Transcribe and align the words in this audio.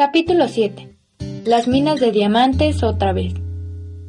Capítulo 0.00 0.48
7. 0.48 0.96
Las 1.44 1.68
minas 1.68 2.00
de 2.00 2.10
diamantes 2.10 2.82
otra 2.82 3.12
vez. 3.12 3.34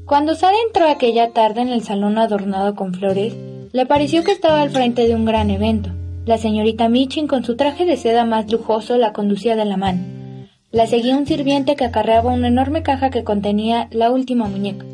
Cuando 0.05 0.35
Sara 0.35 0.55
entró 0.65 0.87
aquella 0.87 1.31
tarde 1.31 1.59
en 1.59 1.67
el 1.67 1.83
salón 1.83 2.17
adornado 2.17 2.75
con 2.75 2.93
flores, 2.93 3.35
le 3.73 3.85
pareció 3.85 4.23
que 4.23 4.31
estaba 4.31 4.61
al 4.61 4.69
frente 4.69 5.05
de 5.05 5.15
un 5.15 5.25
gran 5.25 5.49
evento. 5.49 5.89
La 6.25 6.37
señorita 6.37 6.87
Michin 6.87 7.27
con 7.27 7.43
su 7.43 7.57
traje 7.57 7.83
de 7.85 7.97
seda 7.97 8.23
más 8.23 8.49
lujoso 8.49 8.95
la 8.95 9.11
conducía 9.11 9.57
de 9.57 9.65
la 9.65 9.75
mano. 9.75 9.99
La 10.71 10.87
seguía 10.87 11.17
un 11.17 11.27
sirviente 11.27 11.75
que 11.75 11.83
acarreaba 11.83 12.31
una 12.31 12.47
enorme 12.47 12.83
caja 12.83 13.09
que 13.09 13.25
contenía 13.25 13.89
la 13.91 14.11
última 14.11 14.45
muñeca. 14.47 14.85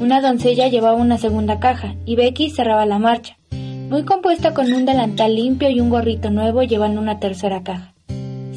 Una 0.00 0.20
doncella 0.20 0.66
llevaba 0.66 0.96
una 0.96 1.18
segunda 1.18 1.60
caja 1.60 1.94
y 2.04 2.16
Becky 2.16 2.50
cerraba 2.50 2.84
la 2.84 2.98
marcha, 2.98 3.38
muy 3.52 4.02
compuesta 4.02 4.54
con 4.54 4.72
un 4.72 4.86
delantal 4.86 5.36
limpio 5.36 5.70
y 5.70 5.78
un 5.78 5.88
gorrito 5.88 6.30
nuevo 6.30 6.64
llevando 6.64 7.00
una 7.00 7.20
tercera 7.20 7.62
caja. 7.62 7.94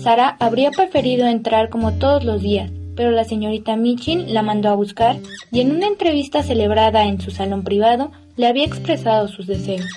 Sara 0.06 0.38
habría 0.40 0.70
preferido 0.70 1.26
entrar 1.26 1.70
como 1.70 1.94
todos 1.94 2.24
los 2.24 2.44
días, 2.44 2.70
pero 2.96 3.10
la 3.10 3.24
señorita 3.24 3.76
Michin 3.76 4.36
la 4.36 4.44
mandó 4.44 4.70
a 4.70 4.76
buscar 4.76 5.18
y 5.52 5.62
en 5.62 5.72
una 5.72 5.88
entrevista 5.88 6.44
celebrada 6.44 7.06
en 7.06 7.20
su 7.20 7.32
salón 7.32 7.64
privado 7.64 8.12
le 8.36 8.46
había 8.46 8.66
expresado 8.66 9.28
sus 9.28 9.48
deseos. 9.48 9.88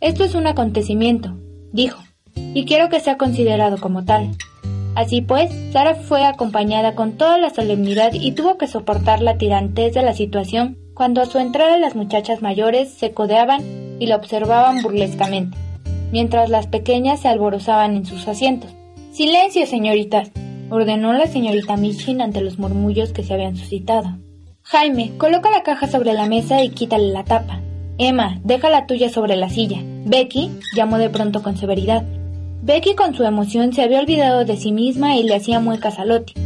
Esto 0.00 0.22
es 0.22 0.36
un 0.36 0.46
acontecimiento, 0.46 1.36
dijo, 1.72 2.00
y 2.36 2.64
quiero 2.64 2.90
que 2.90 3.00
sea 3.00 3.16
considerado 3.16 3.78
como 3.78 4.04
tal. 4.04 4.36
Así 4.94 5.20
pues, 5.20 5.50
Sara 5.72 5.96
fue 5.96 6.24
acompañada 6.24 6.94
con 6.94 7.14
toda 7.14 7.38
la 7.38 7.50
solemnidad 7.50 8.12
y 8.12 8.30
tuvo 8.30 8.56
que 8.56 8.68
soportar 8.68 9.20
la 9.20 9.36
tirantez 9.36 9.94
de 9.94 10.02
la 10.02 10.14
situación 10.14 10.78
cuando 10.94 11.22
a 11.22 11.26
su 11.26 11.40
entrada 11.40 11.76
las 11.76 11.96
muchachas 11.96 12.40
mayores 12.40 12.94
se 12.94 13.10
codeaban 13.10 13.62
y 13.98 14.06
la 14.06 14.14
observaban 14.14 14.80
burlescamente, 14.80 15.58
mientras 16.12 16.50
las 16.50 16.68
pequeñas 16.68 17.18
se 17.18 17.26
alborozaban 17.26 17.96
en 17.96 18.06
sus 18.06 18.28
asientos. 18.28 18.78
Silencio, 19.18 19.66
señoritas, 19.66 20.30
ordenó 20.70 21.12
la 21.12 21.26
señorita 21.26 21.76
Michin 21.76 22.20
ante 22.20 22.40
los 22.40 22.60
murmullos 22.60 23.12
que 23.12 23.24
se 23.24 23.34
habían 23.34 23.56
suscitado. 23.56 24.16
Jaime, 24.62 25.10
coloca 25.18 25.50
la 25.50 25.64
caja 25.64 25.88
sobre 25.88 26.12
la 26.12 26.26
mesa 26.26 26.62
y 26.62 26.68
quítale 26.68 27.08
la 27.08 27.24
tapa. 27.24 27.60
Emma, 27.98 28.38
deja 28.44 28.70
la 28.70 28.86
tuya 28.86 29.10
sobre 29.10 29.34
la 29.34 29.48
silla. 29.50 29.80
Becky, 30.04 30.52
llamó 30.76 30.98
de 30.98 31.10
pronto 31.10 31.42
con 31.42 31.56
severidad. 31.56 32.04
Becky 32.62 32.94
con 32.94 33.12
su 33.12 33.24
emoción 33.24 33.72
se 33.72 33.82
había 33.82 33.98
olvidado 33.98 34.44
de 34.44 34.56
sí 34.56 34.70
misma 34.70 35.16
y 35.16 35.24
le 35.24 35.34
hacía 35.34 35.58
muecas 35.58 35.98
a 35.98 36.04
Lottie. 36.04 36.36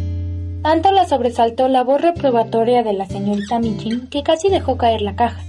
Tanto 0.63 0.93
la 0.93 1.07
sobresaltó 1.07 1.69
la 1.69 1.85
voz 1.85 2.01
reprobatoria 2.01 2.83
de 2.83 2.95
la 2.95 3.05
señorita 3.05 3.59
Michin 3.59 4.07
que 4.09 4.23
casi 4.23 4.49
dejó 4.49 4.79
caer 4.79 5.03
la 5.03 5.15
caja. 5.15 5.45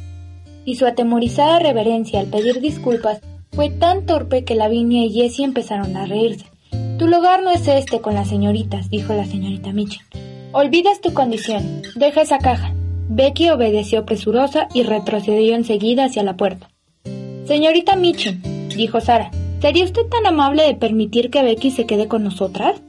Y 0.65 0.75
su 0.75 0.85
atemorizada 0.85 1.59
reverencia 1.59 2.19
al 2.19 2.27
pedir 2.27 2.59
disculpas 2.59 3.21
fue 3.53 3.69
tan 3.69 4.05
torpe 4.05 4.43
que 4.43 4.55
Lavinia 4.55 5.05
y 5.05 5.13
Jessie 5.13 5.45
empezaron 5.45 5.95
a 5.95 6.05
reírse. 6.05 6.52
Tu 6.97 7.07
lugar 7.07 7.41
no 7.41 7.49
es 7.49 7.67
este 7.67 8.01
con 8.01 8.13
las 8.13 8.29
señoritas, 8.29 8.89
dijo 8.89 9.13
la 9.13 9.25
señorita 9.25 9.73
Michin. 9.73 10.03
Olvidas 10.51 11.01
tu 11.01 11.11
condición. 11.13 11.81
Deja 11.95 12.21
esa 12.21 12.37
caja. 12.37 12.73
Becky 13.09 13.49
obedeció 13.49 14.05
presurosa 14.05 14.67
y 14.73 14.83
retrocedió 14.83 15.55
enseguida 15.55 16.05
hacia 16.05 16.21
la 16.23 16.37
puerta. 16.37 16.69
Señorita 17.45 17.95
Michin, 17.95 18.41
dijo 18.69 19.01
Sara, 19.01 19.31
¿sería 19.59 19.83
usted 19.83 20.05
tan 20.05 20.27
amable 20.27 20.63
de 20.63 20.75
permitir 20.75 21.31
que 21.31 21.41
Becky 21.41 21.71
se 21.71 21.85
quede 21.85 22.07
con 22.07 22.23
nosotras? 22.23 22.81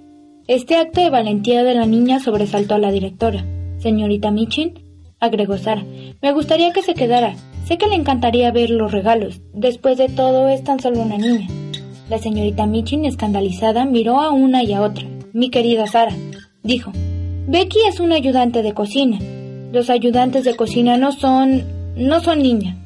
Este 0.47 0.77
acto 0.77 1.01
de 1.01 1.09
valentía 1.09 1.65
de 1.65 1.75
la 1.75 1.87
niña 1.87 2.21
sobresaltó 2.21 2.75
a 2.75 2.79
la 2.79 2.93
directora. 2.93 3.45
Señorita 3.79 4.31
Michin, 4.31 4.85
agregó 5.19 5.57
Sara, 5.57 5.85
me 6.21 6.33
gustaría 6.33 6.73
que 6.73 6.83
se 6.83 6.95
quedara. 6.95 7.37
Sé 7.67 7.79
que 7.79 7.87
le 7.87 7.95
encantaría 7.95 8.53
ver 8.53 8.69
los 8.69 8.93
regalos. 8.93 9.41
Después 9.55 9.97
de 9.97 10.11
todo, 10.11 10.49
es 10.49 10.63
tan 10.63 10.81
solo 10.81 11.01
una 11.01 11.17
niña. 11.17 11.49
La 12.09 12.19
señorita 12.19 12.67
Michin, 12.67 13.07
escandalizada, 13.07 13.87
miró 13.87 14.21
a 14.21 14.31
una 14.31 14.63
y 14.63 14.75
a 14.75 14.83
otra. 14.83 15.07
Mi 15.33 15.49
querida 15.49 15.87
Sara, 15.87 16.15
dijo, 16.63 16.93
Becky 17.47 17.79
es 17.89 17.99
una 17.99 18.17
ayudante 18.17 18.63
de 18.63 18.75
cocina. 18.75 19.19
Los 19.73 19.89
ayudantes 19.89 20.45
de 20.45 20.55
cocina 20.55 20.99
no 20.99 21.13
son... 21.13 21.65
no 21.97 22.21
son 22.21 22.43
niñas. 22.43 22.77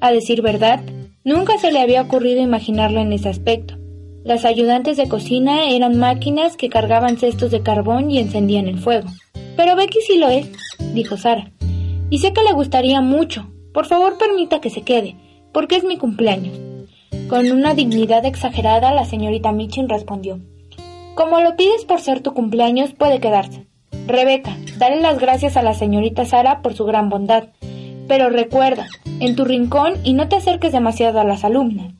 A 0.00 0.10
decir 0.10 0.40
verdad, 0.40 0.80
nunca 1.22 1.58
se 1.58 1.70
le 1.70 1.80
había 1.80 2.00
ocurrido 2.00 2.40
imaginarlo 2.40 3.00
en 3.00 3.12
ese 3.12 3.28
aspecto. 3.28 3.76
Las 4.24 4.46
ayudantes 4.46 4.96
de 4.96 5.06
cocina 5.06 5.68
eran 5.68 5.98
máquinas 5.98 6.56
que 6.56 6.70
cargaban 6.70 7.18
cestos 7.18 7.50
de 7.50 7.62
carbón 7.62 8.10
y 8.10 8.20
encendían 8.20 8.68
el 8.68 8.78
fuego. 8.78 9.08
Pero 9.54 9.76
Becky 9.76 9.98
sí 10.00 10.16
lo 10.16 10.30
es, 10.30 10.50
dijo 10.94 11.18
Sara. 11.18 11.52
Y 12.08 12.18
sé 12.18 12.32
que 12.32 12.42
le 12.42 12.52
gustaría 12.52 13.02
mucho. 13.02 13.52
Por 13.74 13.84
favor, 13.84 14.16
permita 14.16 14.62
que 14.62 14.70
se 14.70 14.80
quede, 14.80 15.16
porque 15.52 15.76
es 15.76 15.84
mi 15.84 15.98
cumpleaños. 15.98 16.58
Con 17.28 17.50
una 17.50 17.74
dignidad 17.74 18.24
exagerada, 18.26 18.92
la 18.92 19.04
señorita 19.04 19.52
Michin 19.52 19.88
respondió. 19.88 20.40
Como 21.14 21.40
lo 21.40 21.56
pides 21.56 21.84
por 21.84 22.00
ser 22.00 22.20
tu 22.20 22.34
cumpleaños, 22.34 22.92
puede 22.92 23.20
quedarse. 23.20 23.66
Rebeca, 24.06 24.56
dale 24.78 25.00
las 25.00 25.18
gracias 25.18 25.56
a 25.56 25.62
la 25.62 25.74
señorita 25.74 26.24
Sara 26.24 26.62
por 26.62 26.74
su 26.74 26.84
gran 26.84 27.08
bondad. 27.08 27.48
Pero 28.08 28.30
recuerda, 28.30 28.86
en 29.20 29.36
tu 29.36 29.44
rincón 29.44 29.94
y 30.04 30.14
no 30.14 30.28
te 30.28 30.36
acerques 30.36 30.72
demasiado 30.72 31.20
a 31.20 31.24
las 31.24 31.44
alumnas. 31.44 31.92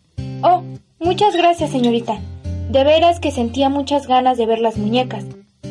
Oh, 0.43 0.63
muchas 0.99 1.37
gracias, 1.37 1.71
señorita. 1.71 2.19
De 2.71 2.85
veras 2.85 3.21
que 3.21 3.31
sentía 3.31 3.69
muchas 3.69 4.07
ganas 4.07 4.39
de 4.39 4.47
ver 4.47 4.59
las 4.59 4.79
muñecas. 4.79 5.25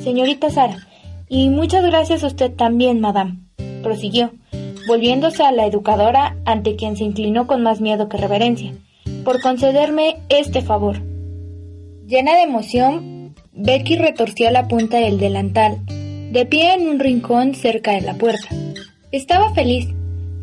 Señorita 0.03 0.50
Sara, 0.50 0.78
y 1.28 1.50
muchas 1.50 1.84
gracias 1.84 2.23
a 2.23 2.28
usted 2.28 2.52
también, 2.53 3.00
madame. 3.00 3.40
Prosiguió, 3.84 4.31
volviéndose 4.88 5.44
a 5.44 5.52
la 5.52 5.66
educadora 5.66 6.38
ante 6.46 6.75
quien 6.75 6.96
se 6.96 7.03
inclinó 7.03 7.47
con 7.47 7.63
más 7.63 7.81
miedo 7.81 8.09
que 8.09 8.18
reverencia, 8.18 8.73
por 9.24 9.42
concederme 9.42 10.18
este 10.30 10.62
favor. 10.62 11.02
Llena 12.08 12.36
de 12.36 12.44
emoción, 12.44 13.36
Becky 13.54 13.96
retorció 13.96 14.50
la 14.52 14.68
punta 14.68 14.98
del 14.98 15.20
delantal, 15.20 15.78
de 16.32 16.46
pie 16.46 16.74
en 16.74 16.90
un 16.90 17.00
rincón 17.00 17.56
cerca 17.56 17.94
de 17.94 18.02
la 18.02 18.16
puerta. 18.16 18.48
Estaba 19.12 19.54
feliz. 19.54 19.88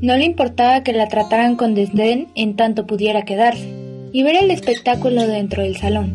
No 0.00 0.16
le 0.16 0.24
importaba 0.24 0.82
que 0.82 0.92
la 0.92 1.08
trataran 1.08 1.56
con 1.56 1.74
desdén 1.74 2.28
en 2.34 2.54
tanto 2.54 2.86
pudiera 2.86 3.24
quedarse 3.24 3.68
y 4.12 4.22
ver 4.22 4.36
el 4.36 4.50
espectáculo 4.50 5.26
dentro 5.26 5.62
del 5.62 5.76
salón. 5.76 6.14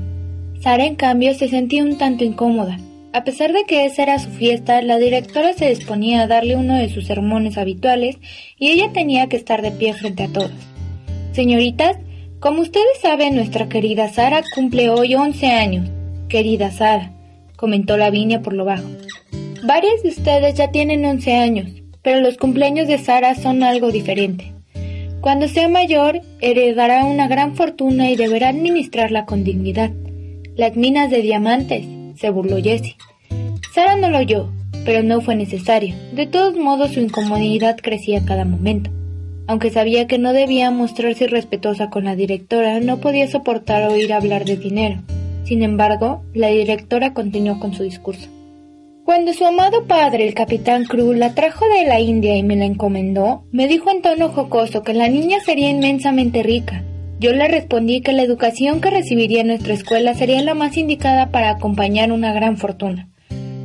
Sara, 0.61 0.85
en 0.85 0.95
cambio, 0.95 1.33
se 1.33 1.49
sentía 1.49 1.83
un 1.83 1.97
tanto 1.97 2.23
incómoda. 2.23 2.79
A 3.11 3.23
pesar 3.23 3.51
de 3.53 3.65
que 3.65 3.85
esa 3.85 4.03
era 4.03 4.19
su 4.19 4.29
fiesta, 4.29 4.81
la 4.81 4.97
directora 4.97 5.53
se 5.53 5.69
disponía 5.69 6.21
a 6.21 6.27
darle 6.27 6.55
uno 6.55 6.77
de 6.77 6.89
sus 6.89 7.05
sermones 7.05 7.57
habituales 7.57 8.17
y 8.57 8.69
ella 8.69 8.91
tenía 8.93 9.27
que 9.27 9.35
estar 9.35 9.61
de 9.61 9.71
pie 9.71 9.93
frente 9.93 10.23
a 10.23 10.31
todos. 10.31 10.51
Señoritas, 11.33 11.97
como 12.43 12.61
ustedes 12.61 12.99
saben, 13.01 13.35
nuestra 13.35 13.69
querida 13.69 14.09
Sara 14.09 14.43
cumple 14.53 14.89
hoy 14.89 15.15
11 15.15 15.47
años. 15.47 15.89
Querida 16.27 16.71
Sara, 16.71 17.13
comentó 17.55 17.95
Lavinia 17.95 18.41
por 18.41 18.51
lo 18.51 18.65
bajo. 18.65 18.83
Varias 19.63 20.03
de 20.03 20.09
ustedes 20.09 20.53
ya 20.55 20.69
tienen 20.69 21.05
11 21.05 21.35
años, 21.37 21.69
pero 22.01 22.19
los 22.19 22.35
cumpleaños 22.35 22.89
de 22.89 22.97
Sara 22.97 23.35
son 23.35 23.63
algo 23.63 23.93
diferente. 23.93 24.51
Cuando 25.21 25.47
sea 25.47 25.69
mayor, 25.69 26.19
heredará 26.41 27.05
una 27.05 27.29
gran 27.29 27.55
fortuna 27.55 28.11
y 28.11 28.17
deberá 28.17 28.49
administrarla 28.49 29.23
con 29.23 29.45
dignidad. 29.45 29.91
Las 30.57 30.75
minas 30.75 31.09
de 31.11 31.21
diamantes, 31.21 31.85
se 32.17 32.29
burló 32.29 32.57
Jessie. 32.61 32.97
Sara 33.73 33.95
no 33.95 34.09
lo 34.09 34.17
oyó, 34.17 34.49
pero 34.83 35.01
no 35.01 35.21
fue 35.21 35.37
necesario. 35.37 35.95
De 36.11 36.27
todos 36.27 36.57
modos, 36.57 36.91
su 36.91 36.99
incomodidad 36.99 37.77
crecía 37.81 38.25
cada 38.25 38.43
momento. 38.43 38.91
Aunque 39.45 39.71
sabía 39.71 40.07
que 40.07 40.17
no 40.17 40.31
debía 40.33 40.71
mostrarse 40.71 41.25
irrespetuosa 41.25 41.89
con 41.89 42.05
la 42.05 42.15
directora, 42.15 42.79
no 42.79 42.99
podía 42.99 43.27
soportar 43.27 43.89
oír 43.89 44.13
hablar 44.13 44.45
de 44.45 44.55
dinero. 44.55 45.01
Sin 45.43 45.63
embargo, 45.63 46.23
la 46.33 46.47
directora 46.47 47.13
continuó 47.13 47.59
con 47.59 47.73
su 47.73 47.83
discurso. 47.83 48.29
Cuando 49.03 49.33
su 49.33 49.45
amado 49.45 49.85
padre, 49.85 50.25
el 50.25 50.33
capitán 50.33 50.85
Crew, 50.85 51.11
la 51.11 51.35
trajo 51.35 51.65
de 51.65 51.85
la 51.85 51.99
India 51.99 52.37
y 52.37 52.43
me 52.43 52.55
la 52.55 52.63
encomendó, 52.63 53.43
me 53.51 53.67
dijo 53.67 53.91
en 53.91 54.01
tono 54.01 54.29
jocoso 54.29 54.81
que 54.81 54.93
la 54.93 55.09
niña 55.09 55.41
sería 55.41 55.69
inmensamente 55.69 56.41
rica. 56.41 56.83
Yo 57.19 57.33
le 57.33 57.49
respondí 57.49 57.99
que 57.99 58.13
la 58.13 58.23
educación 58.23 58.79
que 58.79 58.89
recibiría 58.89 59.41
en 59.41 59.47
nuestra 59.47 59.73
escuela 59.73 60.13
sería 60.13 60.41
la 60.41 60.53
más 60.53 60.77
indicada 60.77 61.31
para 61.31 61.49
acompañar 61.49 62.13
una 62.13 62.31
gran 62.31 62.55
fortuna. 62.55 63.09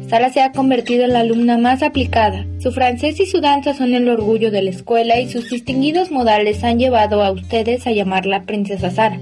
Sara 0.09 0.33
se 0.33 0.41
ha 0.41 0.53
convertido 0.53 1.05
en 1.05 1.13
la 1.13 1.21
alumna 1.21 1.59
más 1.59 1.83
aplicada. 1.83 2.47
Su 2.61 2.73
francés 2.73 3.21
y 3.21 3.27
su 3.27 3.43
danza 3.43 3.75
son 3.75 3.93
el 3.93 4.09
orgullo 4.09 4.51
de 4.51 4.63
la 4.63 4.71
escuela 4.71 5.21
y 5.21 5.29
sus 5.29 5.51
distinguidos 5.51 6.11
modales 6.11 6.65
han 6.65 6.79
llevado 6.79 7.23
a 7.23 7.31
ustedes 7.31 7.87
a 7.87 7.93
llamarla 7.93 8.45
Princesa 8.45 8.91
Sara. 8.91 9.21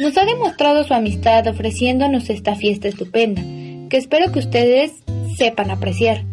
Nos 0.00 0.16
ha 0.16 0.24
demostrado 0.24 0.84
su 0.84 0.94
amistad 0.94 1.46
ofreciéndonos 1.46 2.30
esta 2.30 2.54
fiesta 2.54 2.88
estupenda. 2.88 3.42
que 3.90 3.98
espero 3.98 4.32
que 4.32 4.38
ustedes 4.38 4.92
sepan 5.36 5.70
apreciar. 5.70 6.24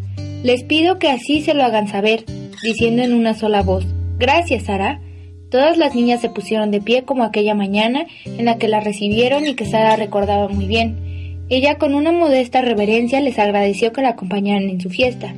Les 0.44 0.64
pido 0.64 0.98
que 0.98 1.10
así 1.10 1.42
se 1.42 1.54
lo 1.54 1.64
hagan 1.64 1.88
saber, 1.88 2.24
diciendo 2.64 3.04
en 3.04 3.14
una 3.14 3.34
sola 3.34 3.62
voz, 3.62 3.86
Gracias, 4.18 4.64
Sara. 4.64 5.02
Todas 5.50 5.78
las 5.78 5.96
niñas 5.96 6.22
se 6.22 6.30
pusieron 6.30 6.72
de 6.72 6.80
pie 6.82 7.04
como 7.04 7.24
aquella 7.24 7.56
mañana 7.56 8.06
en 8.26 8.46
la 8.46 8.58
que 8.58 8.70
la 8.70 8.80
recibieron 8.80 9.46
y 9.46 9.56
que 9.56 9.66
Sara 9.66 9.98
recordaba 9.98 10.48
muy 10.48 10.66
bien. 10.66 11.05
Ella 11.48 11.78
con 11.78 11.94
una 11.94 12.12
modesta 12.12 12.62
reverencia 12.62 13.22
les 13.22 13.38
agradeció 13.38 13.94
que 13.94 14.02
la 14.02 14.10
acompañaran 14.10 14.70
en 14.70 14.82
su 14.82 14.90
fiesta. 14.90 15.36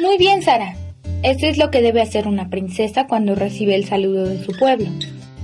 Muy 0.00 0.16
bien, 0.16 0.42
Sara. 0.42 0.76
Eso 1.22 1.46
es 1.46 1.58
lo 1.58 1.70
que 1.70 1.82
debe 1.82 2.00
hacer 2.00 2.26
una 2.26 2.48
princesa 2.48 3.06
cuando 3.06 3.34
recibe 3.34 3.74
el 3.74 3.84
saludo 3.84 4.26
de 4.26 4.42
su 4.42 4.52
pueblo, 4.58 4.86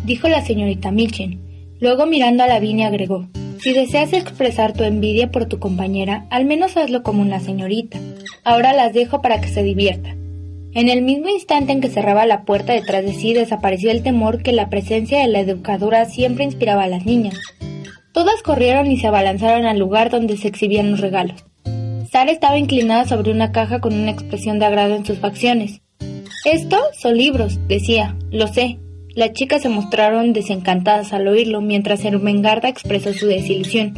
dijo 0.06 0.28
la 0.28 0.42
señorita 0.42 0.90
Mitchen. 0.90 1.38
Luego 1.78 2.06
mirando 2.06 2.42
a 2.42 2.46
Lavinia 2.46 2.86
agregó, 2.86 3.28
si 3.60 3.74
deseas 3.74 4.14
expresar 4.14 4.72
tu 4.72 4.84
envidia 4.84 5.30
por 5.30 5.44
tu 5.44 5.58
compañera, 5.58 6.26
al 6.30 6.46
menos 6.46 6.78
hazlo 6.78 7.02
como 7.02 7.20
una 7.20 7.40
señorita. 7.40 7.98
Ahora 8.44 8.72
las 8.72 8.94
dejo 8.94 9.20
para 9.20 9.42
que 9.42 9.48
se 9.48 9.62
divierta. 9.62 10.16
En 10.72 10.88
el 10.88 11.02
mismo 11.02 11.28
instante 11.28 11.72
en 11.72 11.82
que 11.82 11.88
cerraba 11.88 12.24
la 12.24 12.44
puerta 12.44 12.72
detrás 12.72 13.04
de 13.04 13.12
sí 13.12 13.34
desapareció 13.34 13.90
el 13.90 14.02
temor 14.02 14.42
que 14.42 14.52
la 14.52 14.70
presencia 14.70 15.20
de 15.20 15.28
la 15.28 15.40
educadora 15.40 16.06
siempre 16.06 16.44
inspiraba 16.44 16.84
a 16.84 16.88
las 16.88 17.04
niñas. 17.04 17.34
Todas 18.16 18.40
corrieron 18.42 18.90
y 18.90 18.96
se 18.96 19.08
abalanzaron 19.08 19.66
al 19.66 19.78
lugar 19.78 20.08
donde 20.08 20.38
se 20.38 20.48
exhibían 20.48 20.90
los 20.90 21.00
regalos. 21.00 21.44
Sara 22.10 22.30
estaba 22.30 22.56
inclinada 22.56 23.04
sobre 23.04 23.30
una 23.30 23.52
caja 23.52 23.82
con 23.82 23.92
una 23.92 24.10
expresión 24.10 24.58
de 24.58 24.64
agrado 24.64 24.94
en 24.94 25.04
sus 25.04 25.18
facciones. 25.18 25.82
Estos 26.46 26.80
son 26.98 27.18
libros, 27.18 27.58
decía, 27.68 28.16
lo 28.30 28.46
sé. 28.46 28.78
Las 29.14 29.34
chicas 29.34 29.60
se 29.60 29.68
mostraron 29.68 30.32
desencantadas 30.32 31.12
al 31.12 31.28
oírlo, 31.28 31.60
mientras 31.60 32.06
Ermengarda 32.06 32.70
expresó 32.70 33.12
su 33.12 33.26
desilusión. 33.26 33.92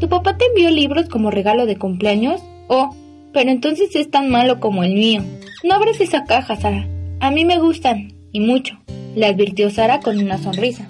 ¿Tu 0.00 0.08
papá 0.08 0.36
te 0.36 0.46
envió 0.46 0.68
libros 0.70 1.08
como 1.08 1.30
regalo 1.30 1.64
de 1.64 1.76
cumpleaños? 1.76 2.42
Oh, 2.66 2.92
pero 3.32 3.52
entonces 3.52 3.94
es 3.94 4.10
tan 4.10 4.30
malo 4.30 4.58
como 4.58 4.82
el 4.82 4.94
mío. 4.94 5.22
No 5.62 5.76
abres 5.76 6.00
esa 6.00 6.24
caja, 6.24 6.56
Sara. 6.56 6.88
A 7.20 7.30
mí 7.30 7.44
me 7.44 7.60
gustan, 7.60 8.14
y 8.32 8.40
mucho, 8.40 8.80
le 9.14 9.26
advirtió 9.26 9.70
Sara 9.70 10.00
con 10.00 10.18
una 10.18 10.38
sonrisa. 10.38 10.88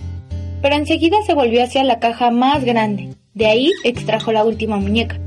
Pero 0.62 0.74
enseguida 0.74 1.16
se 1.26 1.34
volvió 1.34 1.62
hacia 1.62 1.84
la 1.84 1.98
caja 1.98 2.30
más 2.30 2.64
grande. 2.64 3.14
De 3.34 3.46
ahí 3.46 3.70
extrajo 3.84 4.32
la 4.32 4.44
última 4.44 4.76
muñeca. 4.76 5.18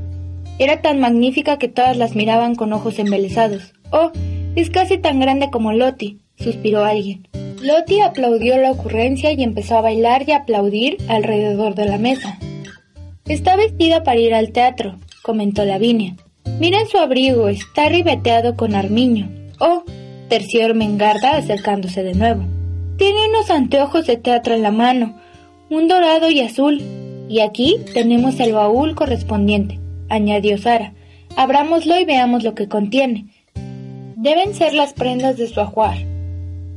Era 0.58 0.82
tan 0.82 1.00
magnífica 1.00 1.58
que 1.58 1.68
todas 1.68 1.96
las 1.96 2.14
miraban 2.14 2.54
con 2.54 2.72
ojos 2.72 2.98
embelesados. 2.98 3.72
Oh, 3.90 4.12
es 4.54 4.70
casi 4.70 4.98
tan 4.98 5.18
grande 5.18 5.50
como 5.50 5.72
Loti, 5.72 6.20
suspiró 6.36 6.84
alguien. 6.84 7.26
Loti 7.60 8.00
aplaudió 8.00 8.56
la 8.58 8.70
ocurrencia 8.70 9.32
y 9.32 9.42
empezó 9.42 9.78
a 9.78 9.80
bailar 9.80 10.28
y 10.28 10.32
a 10.32 10.38
aplaudir 10.38 10.98
alrededor 11.08 11.74
de 11.74 11.86
la 11.86 11.98
mesa. 11.98 12.38
Está 13.26 13.56
vestida 13.56 14.04
para 14.04 14.20
ir 14.20 14.34
al 14.34 14.52
teatro, 14.52 14.98
comentó 15.22 15.64
Lavinia. 15.64 16.14
Miren 16.60 16.86
su 16.86 16.98
abrigo, 16.98 17.48
está 17.48 17.88
ribeteado 17.88 18.54
con 18.54 18.74
armiño. 18.74 19.30
Oh, 19.58 19.82
terció 20.28 20.72
Mengarda 20.74 21.36
acercándose 21.36 22.02
de 22.02 22.14
nuevo. 22.14 22.44
Tiene 22.96 23.28
unos 23.28 23.50
anteojos 23.50 24.06
de 24.06 24.16
teatro 24.16 24.54
en 24.54 24.62
la 24.62 24.70
mano, 24.70 25.16
un 25.68 25.88
dorado 25.88 26.30
y 26.30 26.40
azul. 26.40 26.80
Y 27.28 27.40
aquí 27.40 27.78
tenemos 27.92 28.38
el 28.38 28.52
baúl 28.52 28.94
correspondiente, 28.94 29.80
añadió 30.08 30.58
Sara. 30.58 30.92
Abrámoslo 31.36 31.98
y 31.98 32.04
veamos 32.04 32.44
lo 32.44 32.54
que 32.54 32.68
contiene. 32.68 33.26
Deben 34.16 34.54
ser 34.54 34.74
las 34.74 34.92
prendas 34.92 35.36
de 35.36 35.48
su 35.48 35.60
ajuar. 35.60 35.96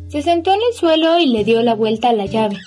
Se 0.08 0.24
sentó 0.24 0.52
en 0.52 0.60
el 0.68 0.74
suelo 0.76 1.20
y 1.20 1.28
le 1.28 1.44
dio 1.44 1.62
la 1.62 1.76
vuelta 1.76 2.10
a 2.10 2.14
la 2.14 2.26
llave. 2.26 2.58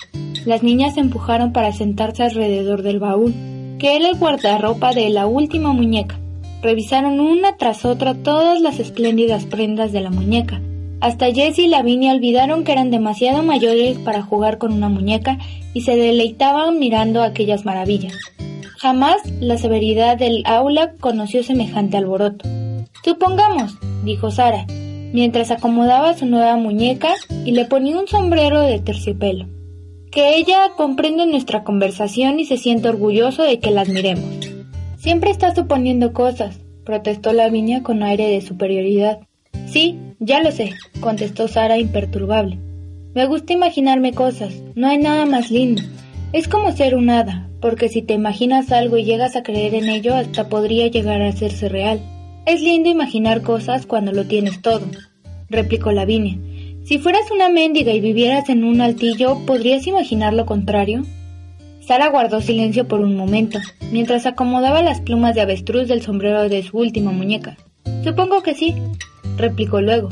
Las 0.47 0.63
niñas 0.63 0.95
se 0.95 1.01
empujaron 1.01 1.53
para 1.53 1.73
sentarse 1.73 2.23
alrededor 2.23 2.83
del 2.83 3.01
baúl, 3.01 3.35
que 3.79 3.97
era 3.97 4.09
el 4.09 4.17
guardarropa 4.17 4.93
de 4.93 5.11
la 5.11 5.27
última 5.27 5.73
muñeca. 5.73 6.21
Revisaron 6.63 7.19
una 7.19 7.57
tras 7.57 7.85
otra 7.85 8.15
todas 8.15 8.61
las 8.61 8.79
espléndidas 8.79 9.47
prendas 9.47 9.91
de 9.91 10.03
la 10.03 10.11
muñeca. 10.11 10.61
Hasta 11.01 11.33
Jessie 11.33 11.65
y 11.65 11.69
Lavinia 11.69 12.13
olvidaron 12.13 12.63
que 12.63 12.73
eran 12.73 12.91
demasiado 12.91 13.43
mayores 13.43 13.99
para 13.99 14.23
jugar 14.23 14.59
con 14.59 14.73
una 14.73 14.91
muñeca 14.91 15.39
y 15.73 15.81
se 15.81 15.97
deleitaban 15.97 16.79
mirando 16.79 17.23
aquellas 17.23 17.65
maravillas. 17.65 18.15
Jamás 18.79 19.17
la 19.41 19.57
severidad 19.57 20.19
del 20.19 20.43
aula 20.45 20.93
conoció 21.01 21.43
semejante 21.43 21.97
alboroto. 21.97 22.49
Supongamos, 23.03 23.79
dijo 24.05 24.31
Sara, 24.31 24.67
mientras 24.69 25.51
acomodaba 25.51 26.17
su 26.17 26.27
nueva 26.27 26.57
muñeca 26.57 27.15
y 27.45 27.53
le 27.53 27.65
ponía 27.65 27.99
un 27.99 28.07
sombrero 28.07 28.61
de 28.61 28.79
terciopelo, 28.79 29.47
que 30.11 30.37
ella 30.37 30.73
comprende 30.77 31.27
nuestra 31.27 31.65
conversación 31.65 32.41
y 32.41 32.45
se 32.45 32.59
siente 32.59 32.89
orgulloso 32.89 33.43
de 33.43 33.59
que 33.59 33.71
la 33.71 33.83
admiremos. 33.83 34.51
Siempre 34.99 35.31
está 35.31 35.55
suponiendo 35.55 36.13
cosas, 36.13 36.61
protestó 36.85 37.33
Lavinia 37.33 37.83
con 37.83 38.03
aire 38.03 38.29
de 38.29 38.43
superioridad. 38.43 39.21
Sí, 39.67 39.99
ya 40.21 40.43
lo 40.43 40.53
sé, 40.53 40.75
contestó 41.01 41.49
Sara 41.49 41.79
imperturbable. 41.79 42.59
Me 43.15 43.27
gusta 43.27 43.55
imaginarme 43.55 44.13
cosas, 44.13 44.55
no 44.75 44.87
hay 44.87 44.99
nada 44.99 45.27
más 45.27 45.51
lindo. 45.51 45.83
Es 46.33 46.47
como 46.47 46.71
ser 46.73 46.95
un 46.95 47.11
hada, 47.11 47.49
porque 47.61 47.89
si 47.89 48.03
te 48.03 48.15
imaginas 48.15 48.71
algo 48.71 48.99
y 48.99 49.05
llegas 49.05 49.35
a 49.35 49.43
creer 49.43 49.75
en 49.75 49.89
ello, 49.89 50.15
hasta 50.15 50.49
podría 50.49 50.87
llegar 50.87 51.23
a 51.23 51.29
hacerse 51.29 51.69
real. 51.69 52.01
Es 52.47 52.61
lindo 52.61 52.89
imaginar 52.89 53.43
cosas 53.43 53.87
cuando 53.87 54.13
lo 54.13 54.27
tienes 54.27 54.63
todo, 54.63 54.87
replicó 55.49 55.91
Lavinia. 55.91 56.39
Si 56.85 56.99
fueras 56.99 57.31
una 57.31 57.49
mendiga 57.49 57.93
y 57.93 58.01
vivieras 58.01 58.49
en 58.49 58.65
un 58.65 58.81
altillo, 58.81 59.39
¿podrías 59.47 59.87
imaginar 59.87 60.35
lo 60.35 60.47
contrario? 60.47 61.05
Sara 61.81 62.09
guardó 62.11 62.41
silencio 62.41 62.87
por 62.87 63.01
un 63.01 63.17
momento, 63.17 63.59
mientras 63.91 64.27
acomodaba 64.27 64.83
las 64.83 65.01
plumas 65.01 65.35
de 65.35 65.41
avestruz 65.41 65.89
del 65.89 66.03
sombrero 66.03 66.49
de 66.49 66.63
su 66.63 66.79
última 66.79 67.11
muñeca. 67.11 67.57
Supongo 68.05 68.43
que 68.43 68.55
sí, 68.55 68.75
replicó 69.37 69.81
luego. 69.81 70.09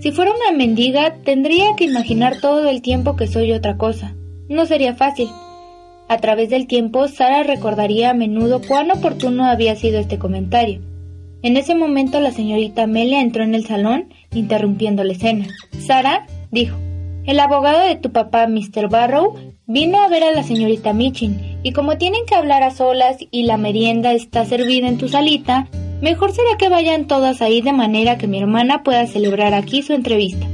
Si 0.00 0.12
fuera 0.12 0.32
una 0.32 0.56
mendiga, 0.56 1.14
tendría 1.24 1.74
que 1.76 1.84
imaginar 1.84 2.40
todo 2.40 2.68
el 2.68 2.82
tiempo 2.82 3.16
que 3.16 3.26
soy 3.26 3.52
otra 3.52 3.76
cosa. 3.76 4.14
No 4.48 4.66
sería 4.66 4.94
fácil. 4.94 5.28
A 6.08 6.18
través 6.18 6.50
del 6.50 6.66
tiempo, 6.66 7.08
Sara 7.08 7.42
recordaría 7.42 8.10
a 8.10 8.14
menudo 8.14 8.60
cuán 8.60 8.90
oportuno 8.90 9.46
había 9.46 9.74
sido 9.74 9.98
este 9.98 10.18
comentario. 10.18 10.80
En 11.42 11.56
ese 11.56 11.74
momento 11.74 12.20
la 12.20 12.30
señorita 12.30 12.84
Amelia 12.84 13.20
entró 13.20 13.42
en 13.42 13.54
el 13.54 13.66
salón, 13.66 14.08
interrumpiendo 14.32 15.02
la 15.02 15.12
escena. 15.12 15.46
Sara, 15.78 16.26
dijo, 16.50 16.76
el 17.26 17.40
abogado 17.40 17.86
de 17.86 17.96
tu 17.96 18.12
papá, 18.12 18.46
Mr. 18.46 18.88
Barrow, 18.88 19.34
Vino 19.68 20.00
a 20.00 20.06
ver 20.06 20.22
a 20.22 20.30
la 20.30 20.44
señorita 20.44 20.92
Michin, 20.92 21.58
y 21.64 21.72
como 21.72 21.98
tienen 21.98 22.24
que 22.24 22.36
hablar 22.36 22.62
a 22.62 22.70
solas 22.70 23.16
y 23.32 23.42
la 23.42 23.56
merienda 23.56 24.12
está 24.12 24.44
servida 24.44 24.86
en 24.86 24.96
tu 24.96 25.08
salita, 25.08 25.66
mejor 26.00 26.30
será 26.30 26.56
que 26.56 26.68
vayan 26.68 27.08
todas 27.08 27.42
ahí 27.42 27.62
de 27.62 27.72
manera 27.72 28.16
que 28.16 28.28
mi 28.28 28.38
hermana 28.38 28.84
pueda 28.84 29.08
celebrar 29.08 29.54
aquí 29.54 29.82
su 29.82 29.92
entrevista. 29.92 30.46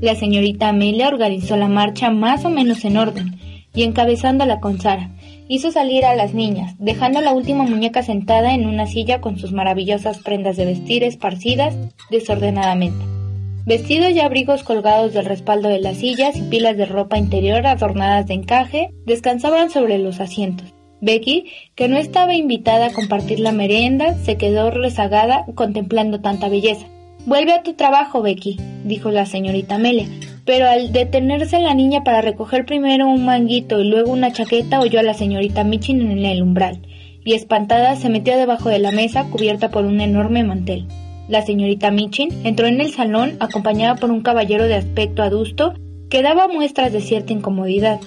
La 0.00 0.16
señorita 0.16 0.70
Amelia 0.70 1.06
organizó 1.06 1.56
la 1.56 1.68
marcha 1.68 2.10
más 2.10 2.44
o 2.44 2.50
menos 2.50 2.84
en 2.84 2.96
orden, 2.96 3.38
y 3.72 3.84
encabezándola 3.84 4.58
con 4.58 4.80
Sara, 4.80 5.10
hizo 5.46 5.70
salir 5.70 6.04
a 6.04 6.16
las 6.16 6.34
niñas, 6.34 6.74
dejando 6.80 7.20
la 7.20 7.32
última 7.32 7.62
muñeca 7.62 8.02
sentada 8.02 8.52
en 8.52 8.66
una 8.66 8.88
silla 8.88 9.20
con 9.20 9.38
sus 9.38 9.52
maravillosas 9.52 10.18
prendas 10.18 10.56
de 10.56 10.64
vestir 10.64 11.04
esparcidas 11.04 11.76
desordenadamente. 12.10 13.19
Vestidos 13.70 14.10
y 14.10 14.18
abrigos 14.18 14.64
colgados 14.64 15.12
del 15.12 15.26
respaldo 15.26 15.68
de 15.68 15.78
las 15.78 15.98
sillas 15.98 16.34
y 16.34 16.42
pilas 16.42 16.76
de 16.76 16.86
ropa 16.86 17.18
interior 17.18 17.64
adornadas 17.68 18.26
de 18.26 18.34
encaje 18.34 18.90
descansaban 19.06 19.70
sobre 19.70 19.98
los 19.98 20.18
asientos. 20.18 20.74
Becky, 21.00 21.44
que 21.76 21.86
no 21.86 21.96
estaba 21.96 22.34
invitada 22.34 22.86
a 22.86 22.92
compartir 22.92 23.38
la 23.38 23.52
merienda, 23.52 24.16
se 24.24 24.36
quedó 24.36 24.72
rezagada 24.72 25.44
contemplando 25.54 26.20
tanta 26.20 26.48
belleza. 26.48 26.84
Vuelve 27.26 27.52
a 27.52 27.62
tu 27.62 27.74
trabajo, 27.74 28.22
Becky, 28.22 28.56
dijo 28.82 29.12
la 29.12 29.24
señorita 29.24 29.76
Amelia, 29.76 30.08
pero 30.44 30.68
al 30.68 30.90
detenerse 30.90 31.60
la 31.60 31.72
niña 31.72 32.02
para 32.02 32.22
recoger 32.22 32.66
primero 32.66 33.06
un 33.06 33.24
manguito 33.24 33.78
y 33.78 33.84
luego 33.84 34.10
una 34.10 34.32
chaqueta, 34.32 34.80
oyó 34.80 34.98
a 34.98 35.04
la 35.04 35.14
señorita 35.14 35.62
Michin 35.62 36.10
en 36.10 36.24
el 36.24 36.42
umbral, 36.42 36.80
y 37.24 37.34
espantada 37.34 37.94
se 37.94 38.08
metió 38.08 38.36
debajo 38.36 38.68
de 38.68 38.80
la 38.80 38.90
mesa 38.90 39.30
cubierta 39.30 39.70
por 39.70 39.84
un 39.84 40.00
enorme 40.00 40.42
mantel. 40.42 40.88
La 41.30 41.46
señorita 41.46 41.92
Michin 41.92 42.44
entró 42.44 42.66
en 42.66 42.80
el 42.80 42.90
salón 42.90 43.36
acompañada 43.38 43.94
por 43.94 44.10
un 44.10 44.20
caballero 44.20 44.66
de 44.66 44.74
aspecto 44.74 45.22
adusto 45.22 45.74
que 46.10 46.22
daba 46.22 46.48
muestras 46.48 46.92
de 46.92 47.00
cierta 47.00 47.32
incomodidad. 47.32 48.00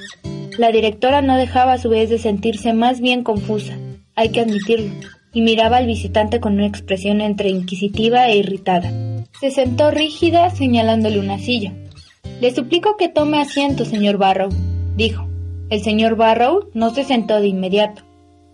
La 0.58 0.74
directora 0.74 1.22
no 1.22 1.38
dejaba 1.38 1.72
a 1.72 1.78
su 1.78 1.88
vez 1.88 2.10
de 2.10 2.18
sentirse 2.18 2.74
más 2.74 3.00
bien 3.00 3.24
confusa, 3.24 3.78
hay 4.14 4.30
que 4.30 4.42
admitirlo, 4.42 4.92
y 5.32 5.42
miraba 5.42 5.78
al 5.78 5.88
visitante 5.88 6.42
con 6.42 6.56
una 6.56 6.68
expresión 6.68 7.22
entre 7.22 7.48
inquisitiva 7.48 8.28
e 8.28 8.36
irritada. 8.36 8.92
Se 9.40 9.52
sentó 9.52 9.90
rígida 9.90 10.50
señalándole 10.50 11.18
una 11.22 11.40
silla. 11.40 11.72
Le 12.42 12.54
suplico 12.54 12.98
que 12.98 13.08
tome 13.08 13.40
asiento, 13.40 13.86
señor 13.86 14.18
Barrow, 14.18 14.50
dijo. 14.98 15.30
El 15.70 15.82
señor 15.82 16.18
Barrow 16.18 16.68
no 16.74 16.94
se 16.94 17.06
sentó 17.06 17.40
de 17.40 17.48
inmediato. 17.48 18.04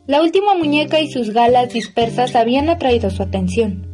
La 0.05 0.21
última 0.21 0.53
muñeca 0.53 1.01
y 1.01 1.09
sus 1.09 1.31
galas 1.31 1.73
dispersas 1.73 2.35
habían 2.35 2.69
atraído 2.69 3.09
su 3.09 3.23
atención. 3.23 3.88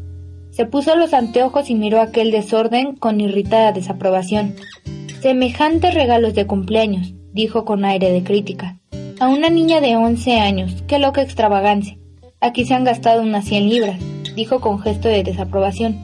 Se 0.55 0.65
puso 0.65 0.95
los 0.95 1.13
anteojos 1.13 1.69
y 1.69 1.75
miró 1.75 2.00
aquel 2.00 2.31
desorden 2.31 2.95
con 2.95 3.19
irritada 3.19 3.74
desaprobación. 3.74 4.55
Semejantes 5.19 5.93
regalos 5.93 6.33
de 6.33 6.47
cumpleaños, 6.47 7.13
dijo 7.33 7.65
con 7.65 7.83
aire 7.83 8.09
de 8.09 8.24
crítica. 8.24 8.79
A 9.19 9.27
una 9.27 9.50
niña 9.50 9.81
de 9.81 9.97
once 9.97 10.39
años, 10.39 10.81
qué 10.88 10.97
loca 10.97 11.21
extravagancia. 11.21 11.97
Aquí 12.39 12.63
se 12.63 12.74
han 12.74 12.85
gastado 12.85 13.21
unas 13.21 13.43
100 13.43 13.69
libras, 13.69 14.00
dijo 14.38 14.62
con 14.62 14.79
gesto 14.79 15.09
de 15.09 15.24
desaprobación. 15.24 16.00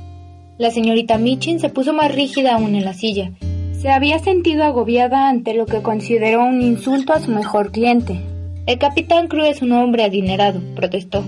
La 0.58 0.70
señorita 0.70 1.18
Michin 1.18 1.62
se 1.62 1.70
puso 1.70 1.94
más 1.94 2.14
rígida 2.14 2.56
aún 2.56 2.76
en 2.76 2.84
la 2.84 2.94
silla. 2.94 3.32
Se 3.80 3.90
había 3.90 4.20
sentido 4.20 4.66
agobiada 4.66 5.30
ante 5.30 5.54
lo 5.54 5.66
que 5.66 5.82
consideró 5.82 6.44
un 6.44 6.62
insulto 6.62 7.14
a 7.14 7.22
su 7.22 7.32
mejor 7.32 7.72
cliente. 7.72 8.20
El 8.66 8.80
capitán 8.80 9.30
Crew 9.30 9.46
es 9.46 9.62
un 9.62 9.72
hombre 9.72 10.04
adinerado, 10.04 10.60
protestó, 10.76 11.24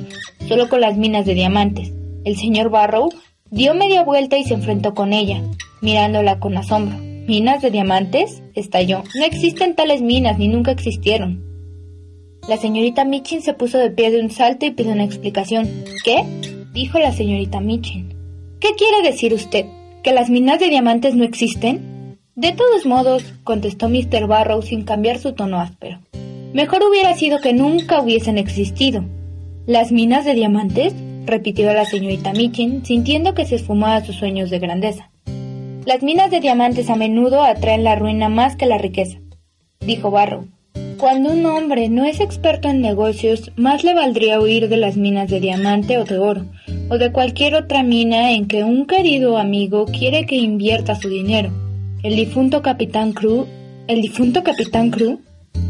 solo 0.49 0.67
con 0.67 0.81
las 0.81 0.97
minas 0.97 1.25
de 1.25 1.35
diamantes. 1.35 1.93
El 2.25 2.37
señor 2.37 2.69
Barrow 2.69 3.09
dio 3.51 3.73
media 3.73 4.03
vuelta 4.03 4.37
y 4.37 4.45
se 4.45 4.53
enfrentó 4.53 4.93
con 4.93 5.11
ella, 5.11 5.41
mirándola 5.81 6.39
con 6.39 6.57
asombro. 6.57 6.97
¿Minas 7.27 7.61
de 7.61 7.71
diamantes? 7.71 8.41
estalló. 8.55 9.03
No 9.15 9.25
existen 9.25 9.75
tales 9.75 10.01
minas, 10.01 10.37
ni 10.37 10.47
nunca 10.47 10.71
existieron. 10.71 11.43
La 12.47 12.57
señorita 12.57 13.05
Michin 13.05 13.41
se 13.41 13.53
puso 13.53 13.77
de 13.77 13.89
pie 13.89 14.11
de 14.11 14.21
un 14.21 14.29
salto 14.29 14.65
y 14.65 14.71
pidió 14.71 14.91
una 14.91 15.03
explicación. 15.03 15.69
¿Qué? 16.03 16.25
dijo 16.73 16.99
la 16.99 17.11
señorita 17.11 17.59
Michin. 17.59 18.13
¿Qué 18.59 18.69
quiere 18.77 19.01
decir 19.01 19.33
usted? 19.33 19.65
¿Que 20.03 20.11
las 20.11 20.29
minas 20.29 20.59
de 20.59 20.69
diamantes 20.69 21.15
no 21.15 21.23
existen? 21.23 22.17
De 22.35 22.51
todos 22.51 22.85
modos, 22.85 23.23
contestó 23.43 23.89
Mr. 23.89 24.27
Barrow 24.27 24.61
sin 24.61 24.83
cambiar 24.83 25.19
su 25.19 25.33
tono 25.33 25.59
áspero. 25.59 25.99
Mejor 26.53 26.83
hubiera 26.83 27.15
sido 27.15 27.39
que 27.39 27.53
nunca 27.53 28.01
hubiesen 28.01 28.37
existido. 28.37 29.03
¿Las 29.65 29.91
minas 29.91 30.25
de 30.25 30.33
diamantes? 30.33 30.93
Repitió 31.25 31.73
la 31.73 31.85
señorita 31.85 32.33
Michin, 32.33 32.85
sintiendo 32.85 33.33
que 33.33 33.45
se 33.45 33.55
esfumaba 33.55 34.03
sus 34.03 34.15
sueños 34.15 34.49
de 34.49 34.59
grandeza. 34.59 35.09
Las 35.85 36.01
minas 36.01 36.31
de 36.31 36.39
diamantes 36.39 36.89
a 36.89 36.95
menudo 36.95 37.43
atraen 37.43 37.83
la 37.83 37.95
ruina 37.95 38.29
más 38.29 38.55
que 38.55 38.65
la 38.65 38.77
riqueza, 38.77 39.19
dijo 39.81 40.11
Barrow. 40.11 40.47
Cuando 40.97 41.33
un 41.33 41.45
hombre 41.45 41.89
no 41.89 42.05
es 42.05 42.21
experto 42.21 42.69
en 42.69 42.79
negocios, 42.79 43.51
más 43.57 43.83
le 43.83 43.93
valdría 43.93 44.39
huir 44.39 44.69
de 44.69 44.77
las 44.77 44.95
minas 44.95 45.29
de 45.29 45.41
diamante 45.41 45.97
o 45.97 46.05
de 46.05 46.17
oro, 46.17 46.45
o 46.89 46.97
de 46.97 47.11
cualquier 47.11 47.55
otra 47.55 47.83
mina 47.83 48.31
en 48.31 48.47
que 48.47 48.63
un 48.63 48.85
querido 48.85 49.37
amigo 49.37 49.85
quiere 49.85 50.25
que 50.25 50.37
invierta 50.37 50.95
su 50.95 51.09
dinero. 51.09 51.51
El 52.03 52.15
difunto 52.15 52.61
capitán 52.61 53.11
Crew, 53.11 53.47
¿el 53.87 54.01
difunto 54.01 54.43
capitán 54.43 54.91
Crew? 54.91 55.19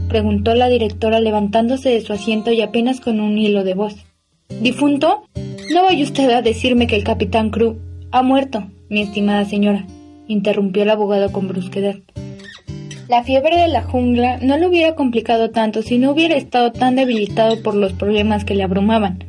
preguntó 0.07 0.53
la 0.53 0.69
directora 0.69 1.19
levantándose 1.19 1.89
de 1.89 2.01
su 2.01 2.13
asiento 2.13 2.51
y 2.51 2.62
apenas 2.62 3.01
con 3.01 3.19
un 3.19 3.38
hilo 3.39 3.63
de 3.63 3.74
voz. 3.74 3.95
¿Difunto? 4.62 5.24
No 5.74 5.84
vaya 5.84 6.04
usted 6.04 6.30
a 6.30 6.42
decirme 6.42 6.88
que 6.88 6.96
el 6.96 7.04
capitán 7.04 7.50
Crew 7.50 7.78
ha 8.12 8.22
muerto, 8.24 8.64
mi 8.90 9.02
estimada 9.02 9.46
señora, 9.46 9.86
interrumpió 10.28 10.84
el 10.84 10.90
abogado 10.90 11.32
con 11.32 11.48
brusquedad. 11.48 11.96
La 13.10 13.24
fiebre 13.24 13.58
de 13.58 13.68
la 13.68 13.84
jungla 13.84 14.38
no 14.38 14.58
lo 14.58 14.70
hubiera 14.70 14.96
complicado 14.96 15.52
tanto 15.52 15.82
si 15.82 15.98
no 15.98 16.12
hubiera 16.12 16.36
estado 16.36 16.72
tan 16.72 16.96
debilitado 16.96 17.62
por 17.62 17.76
los 17.76 17.94
problemas 17.94 18.46
que 18.46 18.56
le 18.56 18.64
abrumaban. 18.64 19.24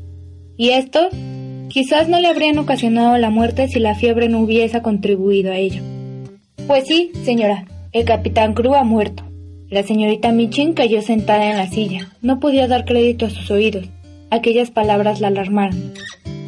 Y 0.56 0.70
esto 0.70 1.08
quizás 1.68 2.08
no 2.08 2.20
le 2.20 2.28
habrían 2.28 2.58
ocasionado 2.58 3.18
la 3.18 3.30
muerte 3.30 3.68
si 3.68 3.80
la 3.80 3.94
fiebre 3.94 4.28
no 4.28 4.40
hubiese 4.40 4.80
contribuido 4.80 5.50
a 5.50 5.56
ello. 5.56 5.82
Pues 6.66 6.86
sí, 6.86 7.10
señora, 7.24 7.66
el 7.92 8.04
capitán 8.04 8.54
Crew 8.54 8.74
ha 8.74 8.84
muerto. 8.84 9.24
La 9.70 9.82
señorita 9.82 10.30
Michin 10.30 10.72
cayó 10.74 11.02
sentada 11.02 11.50
en 11.50 11.56
la 11.56 11.66
silla. 11.66 12.12
No 12.22 12.38
podía 12.38 12.68
dar 12.68 12.84
crédito 12.84 13.26
a 13.26 13.30
sus 13.30 13.50
oídos. 13.50 13.86
Aquellas 14.34 14.72
palabras 14.72 15.20
la 15.20 15.28
alarmaron. 15.28 15.94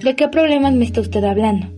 ¿De 0.02 0.16
qué 0.16 0.26
problemas 0.26 0.74
me 0.74 0.84
está 0.84 1.00
usted 1.00 1.22
hablando? 1.22 1.68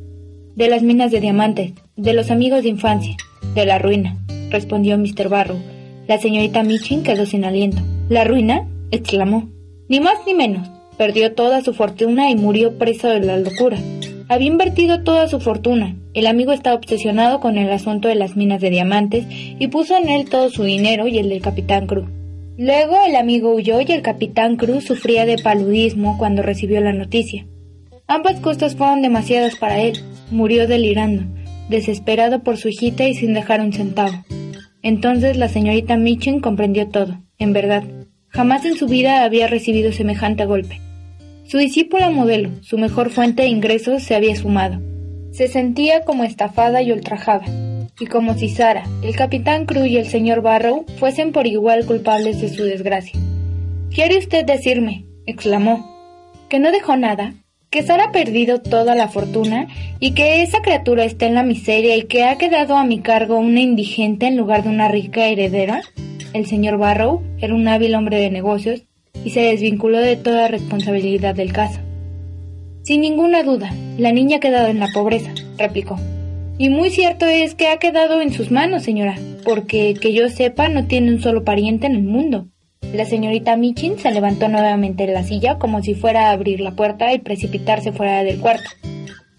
De 0.56 0.70
las 0.70 0.82
minas 0.82 1.10
de 1.10 1.20
diamantes, 1.20 1.74
de 1.96 2.14
los 2.14 2.30
amigos 2.30 2.62
de 2.62 2.70
infancia, 2.70 3.14
de 3.54 3.66
la 3.66 3.78
ruina, 3.78 4.16
respondió 4.48 4.96
Mr. 4.96 5.28
Barrow. 5.28 5.58
La 6.06 6.16
señorita 6.16 6.62
Michin 6.62 7.02
quedó 7.02 7.26
sin 7.26 7.44
aliento. 7.44 7.82
¿La 8.08 8.24
ruina? 8.24 8.66
exclamó. 8.90 9.50
Ni 9.90 10.00
más 10.00 10.14
ni 10.26 10.32
menos. 10.32 10.66
Perdió 10.96 11.34
toda 11.34 11.60
su 11.60 11.74
fortuna 11.74 12.30
y 12.30 12.36
murió 12.36 12.78
preso 12.78 13.08
de 13.08 13.20
la 13.20 13.36
locura. 13.36 13.76
Había 14.30 14.48
invertido 14.48 15.02
toda 15.02 15.28
su 15.28 15.40
fortuna. 15.40 15.94
El 16.14 16.26
amigo 16.26 16.52
estaba 16.52 16.76
obsesionado 16.76 17.38
con 17.38 17.58
el 17.58 17.70
asunto 17.70 18.08
de 18.08 18.14
las 18.14 18.34
minas 18.34 18.62
de 18.62 18.70
diamantes 18.70 19.26
y 19.28 19.68
puso 19.68 19.94
en 19.94 20.08
él 20.08 20.30
todo 20.30 20.48
su 20.48 20.64
dinero 20.64 21.06
y 21.06 21.18
el 21.18 21.28
del 21.28 21.42
capitán 21.42 21.86
Cruz. 21.86 22.06
Luego 22.60 22.96
el 23.06 23.14
amigo 23.14 23.54
huyó 23.54 23.80
y 23.80 23.92
el 23.92 24.02
capitán 24.02 24.56
Cruz 24.56 24.82
sufría 24.82 25.24
de 25.26 25.38
paludismo 25.38 26.18
cuando 26.18 26.42
recibió 26.42 26.80
la 26.80 26.92
noticia. 26.92 27.46
Ambas 28.08 28.40
cosas 28.40 28.74
fueron 28.74 29.00
demasiadas 29.00 29.54
para 29.54 29.78
él. 29.78 30.00
Murió 30.32 30.66
delirando, 30.66 31.22
desesperado 31.68 32.42
por 32.42 32.56
su 32.56 32.66
hijita 32.66 33.04
y 33.06 33.14
sin 33.14 33.32
dejar 33.32 33.60
un 33.60 33.72
centavo. 33.72 34.24
Entonces 34.82 35.36
la 35.36 35.48
señorita 35.48 35.96
Michin 35.96 36.40
comprendió 36.40 36.88
todo, 36.88 37.22
en 37.38 37.52
verdad. 37.52 37.84
Jamás 38.26 38.64
en 38.64 38.76
su 38.76 38.88
vida 38.88 39.22
había 39.22 39.46
recibido 39.46 39.92
semejante 39.92 40.44
golpe. 40.44 40.80
Su 41.44 41.58
discípula 41.58 42.10
modelo, 42.10 42.50
su 42.62 42.76
mejor 42.76 43.10
fuente 43.10 43.42
de 43.42 43.48
ingresos, 43.50 44.02
se 44.02 44.16
había 44.16 44.32
esfumado. 44.32 44.82
Se 45.30 45.46
sentía 45.46 46.00
como 46.00 46.24
estafada 46.24 46.82
y 46.82 46.90
ultrajada, 46.90 47.44
y 48.00 48.06
como 48.06 48.34
si 48.34 48.48
Sara, 48.48 48.84
el 49.02 49.16
capitán 49.16 49.66
Cruz 49.66 49.86
y 49.86 49.96
el 49.96 50.06
señor 50.06 50.42
Barrow 50.42 50.84
fuesen 50.98 51.32
por 51.32 51.46
igual 51.46 51.86
culpables 51.86 52.40
de 52.40 52.48
su 52.48 52.64
desgracia. 52.64 53.18
¿Quiere 53.90 54.18
usted 54.18 54.44
decirme, 54.44 55.04
exclamó, 55.26 55.96
que 56.48 56.58
no 56.58 56.70
dejó 56.70 56.96
nada? 56.96 57.34
que 57.70 57.82
Sara 57.82 58.04
ha 58.04 58.12
perdido 58.12 58.60
toda 58.62 58.94
la 58.94 59.08
fortuna 59.08 59.68
y 60.00 60.12
que 60.12 60.42
esa 60.42 60.62
criatura 60.62 61.04
está 61.04 61.26
en 61.26 61.34
la 61.34 61.42
miseria 61.42 61.96
y 61.96 62.04
que 62.04 62.24
ha 62.24 62.38
quedado 62.38 62.76
a 62.76 62.84
mi 62.84 63.00
cargo 63.00 63.38
una 63.38 63.60
indigente 63.60 64.26
en 64.26 64.36
lugar 64.36 64.62
de 64.62 64.70
una 64.70 64.88
rica 64.88 65.26
heredera? 65.26 65.82
El 66.32 66.46
señor 66.46 66.78
Barrow 66.78 67.22
era 67.38 67.54
un 67.54 67.68
hábil 67.68 67.94
hombre 67.94 68.18
de 68.18 68.30
negocios 68.30 68.82
y 69.24 69.30
se 69.30 69.40
desvinculó 69.40 69.98
de 69.98 70.16
toda 70.16 70.48
responsabilidad 70.48 71.34
del 71.34 71.52
caso. 71.52 71.80
Sin 72.84 73.02
ninguna 73.02 73.42
duda, 73.42 73.70
la 73.98 74.12
niña 74.12 74.38
ha 74.38 74.40
quedado 74.40 74.68
en 74.68 74.80
la 74.80 74.88
pobreza, 74.94 75.34
replicó. 75.58 75.98
Y 76.60 76.70
muy 76.70 76.90
cierto 76.90 77.24
es 77.26 77.54
que 77.54 77.68
ha 77.68 77.78
quedado 77.78 78.20
en 78.20 78.32
sus 78.32 78.50
manos, 78.50 78.82
señora, 78.82 79.16
porque 79.44 79.94
que 79.94 80.12
yo 80.12 80.28
sepa 80.28 80.68
no 80.68 80.86
tiene 80.86 81.12
un 81.12 81.22
solo 81.22 81.44
pariente 81.44 81.86
en 81.86 81.94
el 81.94 82.02
mundo. 82.02 82.48
La 82.92 83.04
señorita 83.04 83.56
Michin 83.56 83.96
se 83.96 84.10
levantó 84.10 84.48
nuevamente 84.48 85.06
de 85.06 85.12
la 85.12 85.22
silla 85.22 85.58
como 85.58 85.82
si 85.82 85.94
fuera 85.94 86.28
a 86.28 86.32
abrir 86.32 86.60
la 86.60 86.72
puerta 86.72 87.12
y 87.12 87.20
precipitarse 87.20 87.92
fuera 87.92 88.24
del 88.24 88.40
cuarto, 88.40 88.68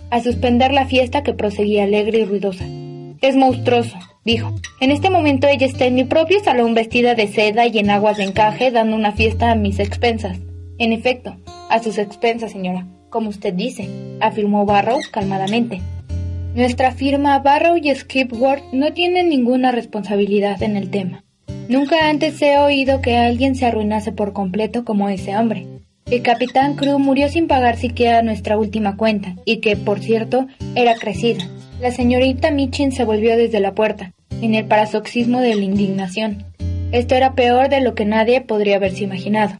a 0.09 0.21
suspender 0.21 0.71
la 0.71 0.85
fiesta 0.85 1.21
que 1.21 1.33
proseguía 1.33 1.83
alegre 1.83 2.19
y 2.19 2.25
ruidosa. 2.25 2.65
Es 3.21 3.35
monstruoso, 3.35 3.97
dijo. 4.23 4.55
En 4.79 4.91
este 4.91 5.09
momento 5.09 5.47
ella 5.47 5.65
está 5.65 5.87
en 5.87 5.95
mi 5.95 6.05
propio 6.05 6.41
salón 6.41 6.73
vestida 6.73 7.15
de 7.15 7.27
seda 7.27 7.67
y 7.67 7.79
en 7.79 7.89
aguas 7.89 8.15
de 8.15 8.23
encaje 8.23 8.71
dando 8.71 8.95
una 8.95 9.11
fiesta 9.11 9.51
a 9.51 9.55
mis 9.55 9.79
expensas. 9.79 10.37
En 10.77 10.93
efecto, 10.93 11.35
a 11.69 11.83
sus 11.83 11.97
expensas, 11.97 12.53
señora, 12.53 12.87
como 13.09 13.27
usted 13.27 13.53
dice, 13.53 13.89
afirmó 14.21 14.65
Barrow 14.65 14.99
calmadamente. 15.11 15.81
Nuestra 16.55 16.91
firma 16.91 17.37
Barrow 17.39 17.77
y 17.77 17.93
Skipworth 17.93 18.63
no 18.73 18.91
tiene 18.93 19.23
ninguna 19.23 19.71
responsabilidad 19.71 20.61
en 20.63 20.77
el 20.77 20.89
tema. 20.89 21.23
Nunca 21.67 22.09
antes 22.09 22.41
he 22.41 22.57
oído 22.57 23.01
que 23.01 23.17
alguien 23.17 23.55
se 23.55 23.67
arruinase 23.67 24.11
por 24.11 24.33
completo 24.33 24.83
como 24.83 25.09
ese 25.09 25.37
hombre. 25.37 25.67
El 26.09 26.23
capitán 26.23 26.75
Crew 26.75 26.97
murió 26.97 27.29
sin 27.29 27.47
pagar 27.47 27.77
siquiera 27.77 28.23
nuestra 28.23 28.57
última 28.57 28.97
cuenta, 28.97 29.35
y 29.45 29.57
que, 29.57 29.75
por 29.75 29.99
cierto, 29.99 30.47
era 30.73 30.95
crecida. 30.95 31.47
La 31.79 31.91
señorita 31.91 32.49
Michin 32.49 32.91
se 32.91 33.05
volvió 33.05 33.37
desde 33.37 33.59
la 33.59 33.75
puerta, 33.75 34.13
en 34.41 34.55
el 34.55 34.65
parasoxismo 34.65 35.41
de 35.41 35.53
la 35.53 35.63
indignación. 35.63 36.45
Esto 36.91 37.13
era 37.13 37.33
peor 37.33 37.69
de 37.69 37.81
lo 37.81 37.93
que 37.93 38.05
nadie 38.05 38.41
podría 38.41 38.77
haberse 38.77 39.03
imaginado. 39.03 39.59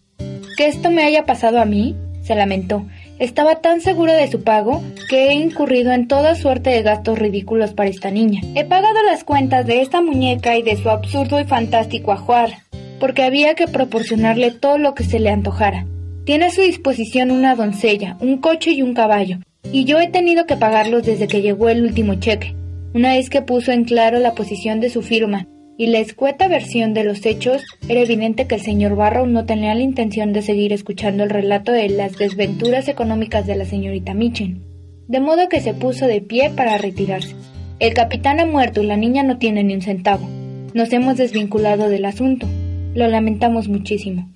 ¿Que 0.57 0.65
esto 0.65 0.89
me 0.89 1.03
haya 1.03 1.25
pasado 1.25 1.61
a 1.61 1.65
mí? 1.65 1.95
se 2.23 2.35
lamentó, 2.35 2.85
estaba 3.19 3.55
tan 3.55 3.81
seguro 3.81 4.13
de 4.13 4.31
su 4.31 4.43
pago 4.43 4.81
que 5.09 5.27
he 5.27 5.33
incurrido 5.33 5.91
en 5.91 6.07
toda 6.07 6.35
suerte 6.35 6.69
de 6.69 6.81
gastos 6.81 7.19
ridículos 7.19 7.73
para 7.73 7.89
esta 7.89 8.09
niña. 8.09 8.41
He 8.55 8.65
pagado 8.65 9.03
las 9.03 9.23
cuentas 9.23 9.65
de 9.65 9.81
esta 9.81 10.01
muñeca 10.01 10.57
y 10.57 10.63
de 10.63 10.77
su 10.77 10.89
absurdo 10.89 11.39
y 11.39 11.43
fantástico 11.43 12.11
ajuar, 12.11 12.59
porque 12.99 13.23
había 13.23 13.55
que 13.55 13.67
proporcionarle 13.67 14.51
todo 14.51 14.77
lo 14.77 14.95
que 14.95 15.03
se 15.03 15.19
le 15.19 15.29
antojara. 15.29 15.85
Tiene 16.23 16.45
a 16.45 16.51
su 16.51 16.61
disposición 16.61 17.31
una 17.31 17.55
doncella, 17.55 18.17
un 18.21 18.37
coche 18.37 18.71
y 18.71 18.81
un 18.81 18.93
caballo, 18.93 19.37
y 19.71 19.85
yo 19.85 19.99
he 19.99 20.07
tenido 20.07 20.45
que 20.45 20.57
pagarlos 20.57 21.03
desde 21.03 21.27
que 21.27 21.41
llegó 21.41 21.69
el 21.69 21.83
último 21.83 22.15
cheque. 22.15 22.55
Una 22.93 23.13
vez 23.13 23.29
que 23.29 23.41
puso 23.41 23.71
en 23.71 23.83
claro 23.83 24.19
la 24.19 24.33
posición 24.33 24.79
de 24.79 24.89
su 24.89 25.01
firma 25.01 25.45
y 25.79 25.87
la 25.87 25.99
escueta 25.99 26.49
versión 26.49 26.93
de 26.93 27.05
los 27.05 27.25
hechos, 27.25 27.63
era 27.87 28.01
evidente 28.01 28.47
que 28.47 28.55
el 28.55 28.61
señor 28.61 28.97
Barrow 28.97 29.25
no 29.27 29.45
tenía 29.45 29.73
la 29.73 29.81
intención 29.81 30.33
de 30.33 30.41
seguir 30.41 30.73
escuchando 30.73 31.23
el 31.23 31.29
relato 31.29 31.71
de 31.71 31.87
las 31.87 32.17
desventuras 32.17 32.89
económicas 32.89 33.47
de 33.47 33.55
la 33.55 33.63
señorita 33.63 34.13
Mitchell, 34.13 34.59
de 35.07 35.21
modo 35.21 35.47
que 35.47 35.61
se 35.61 35.73
puso 35.73 36.05
de 36.05 36.19
pie 36.19 36.49
para 36.49 36.77
retirarse. 36.77 37.33
El 37.79 37.93
capitán 37.93 38.41
ha 38.41 38.45
muerto 38.45 38.83
y 38.83 38.87
la 38.87 38.97
niña 38.97 39.23
no 39.23 39.37
tiene 39.37 39.63
ni 39.63 39.73
un 39.73 39.81
centavo. 39.81 40.27
Nos 40.73 40.91
hemos 40.91 41.15
desvinculado 41.15 41.87
del 41.87 42.03
asunto. 42.03 42.45
Lo 42.93 43.07
lamentamos 43.07 43.69
muchísimo. 43.69 44.29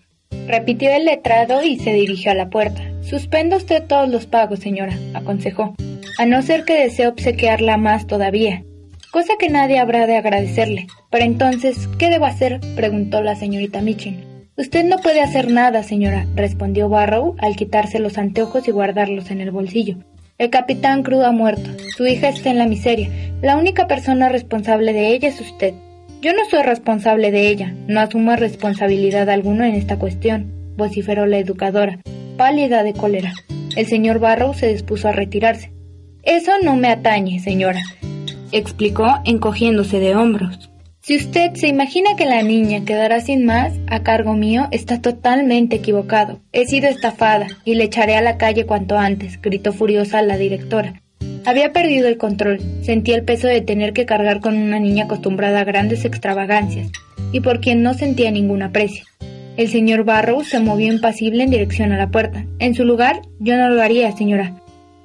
Repitió 0.47 0.91
el 0.91 1.03
letrado 1.03 1.61
y 1.61 1.77
se 1.77 1.91
dirigió 1.91 2.31
a 2.31 2.35
la 2.35 2.49
puerta. 2.49 2.83
Suspenda 3.01 3.57
usted 3.57 3.83
todos 3.83 4.07
los 4.07 4.27
pagos, 4.27 4.59
señora, 4.59 4.97
aconsejó, 5.13 5.75
a 6.17 6.25
no 6.25 6.41
ser 6.41 6.63
que 6.63 6.81
desee 6.83 7.07
obsequiarla 7.07 7.75
más 7.75 8.07
todavía 8.07 8.63
cosa 9.13 9.35
que 9.37 9.47
nadie 9.47 9.77
habrá 9.77 10.07
de 10.07 10.17
agradecerle. 10.17 10.87
Pero 11.11 11.23
entonces, 11.23 11.87
¿qué 11.99 12.09
debo 12.09 12.25
hacer? 12.25 12.59
preguntó 12.75 13.21
la 13.21 13.35
señorita 13.35 13.79
Michin. 13.79 14.25
Usted 14.57 14.83
no 14.85 14.97
puede 14.97 15.21
hacer 15.21 15.51
nada, 15.51 15.83
señora, 15.83 16.25
respondió 16.33 16.89
Barrow 16.89 17.35
al 17.37 17.55
quitarse 17.55 17.99
los 17.99 18.17
anteojos 18.17 18.67
y 18.67 18.71
guardarlos 18.71 19.29
en 19.29 19.39
el 19.39 19.51
bolsillo. 19.51 19.97
El 20.39 20.49
capitán 20.49 21.03
Crew 21.03 21.21
ha 21.21 21.31
muerto. 21.31 21.69
Su 21.95 22.07
hija 22.07 22.29
está 22.29 22.49
en 22.49 22.57
la 22.57 22.65
miseria. 22.65 23.09
La 23.43 23.55
única 23.55 23.85
persona 23.85 24.29
responsable 24.29 24.93
de 24.93 25.13
ella 25.13 25.29
es 25.29 25.39
usted. 25.39 25.75
Yo 26.21 26.33
no 26.33 26.45
soy 26.49 26.63
responsable 26.63 27.29
de 27.29 27.49
ella. 27.49 27.75
No 27.87 27.99
asumo 27.99 28.35
responsabilidad 28.35 29.29
alguna 29.29 29.69
en 29.69 29.75
esta 29.75 29.99
cuestión, 29.99 30.51
vociferó 30.75 31.27
la 31.27 31.37
educadora, 31.37 31.99
pálida 32.35 32.81
de 32.81 32.93
cólera. 32.93 33.33
El 33.75 33.85
señor 33.85 34.17
Barrow 34.17 34.55
se 34.55 34.69
dispuso 34.69 35.07
a 35.07 35.11
retirarse. 35.11 35.71
Eso 36.23 36.53
no 36.63 36.77
me 36.77 36.87
atañe, 36.87 37.39
señora, 37.39 37.81
explicó 38.53 39.19
encogiéndose 39.25 39.99
de 39.99 40.15
hombros. 40.15 40.69
Si 41.01 41.17
usted 41.17 41.53
se 41.55 41.67
imagina 41.67 42.15
que 42.15 42.25
la 42.25 42.41
niña 42.43 42.85
quedará 42.85 43.19
sin 43.19 43.45
más 43.45 43.73
a 43.87 44.03
cargo 44.03 44.35
mío, 44.35 44.69
está 44.71 45.01
totalmente 45.01 45.75
equivocado. 45.75 46.39
He 46.53 46.65
sido 46.65 46.87
estafada 46.87 47.47
y 47.65 47.75
le 47.75 47.83
echaré 47.83 48.15
a 48.15 48.21
la 48.21 48.37
calle 48.37 48.65
cuanto 48.65 48.97
antes, 48.97 49.41
gritó 49.41 49.73
furiosa 49.73 50.21
la 50.21 50.37
directora. 50.37 51.01
Había 51.45 51.73
perdido 51.73 52.07
el 52.07 52.17
control, 52.17 52.61
sentía 52.83 53.17
el 53.17 53.25
peso 53.25 53.47
de 53.47 53.59
tener 53.59 53.91
que 53.91 54.05
cargar 54.05 54.39
con 54.39 54.55
una 54.55 54.79
niña 54.79 55.03
acostumbrada 55.03 55.59
a 55.59 55.65
grandes 55.65 56.05
extravagancias 56.05 56.89
y 57.33 57.41
por 57.41 57.59
quien 57.59 57.83
no 57.83 57.93
sentía 57.93 58.31
ningún 58.31 58.61
aprecio. 58.61 59.03
El 59.57 59.67
señor 59.67 60.05
Barrow 60.05 60.43
se 60.45 60.61
movió 60.61 60.91
impasible 60.91 61.43
en 61.43 61.49
dirección 61.49 61.91
a 61.91 61.97
la 61.97 62.11
puerta. 62.11 62.45
En 62.59 62.75
su 62.75 62.85
lugar, 62.85 63.21
yo 63.39 63.57
no 63.57 63.69
lo 63.69 63.81
haría, 63.81 64.15
señora. 64.15 64.55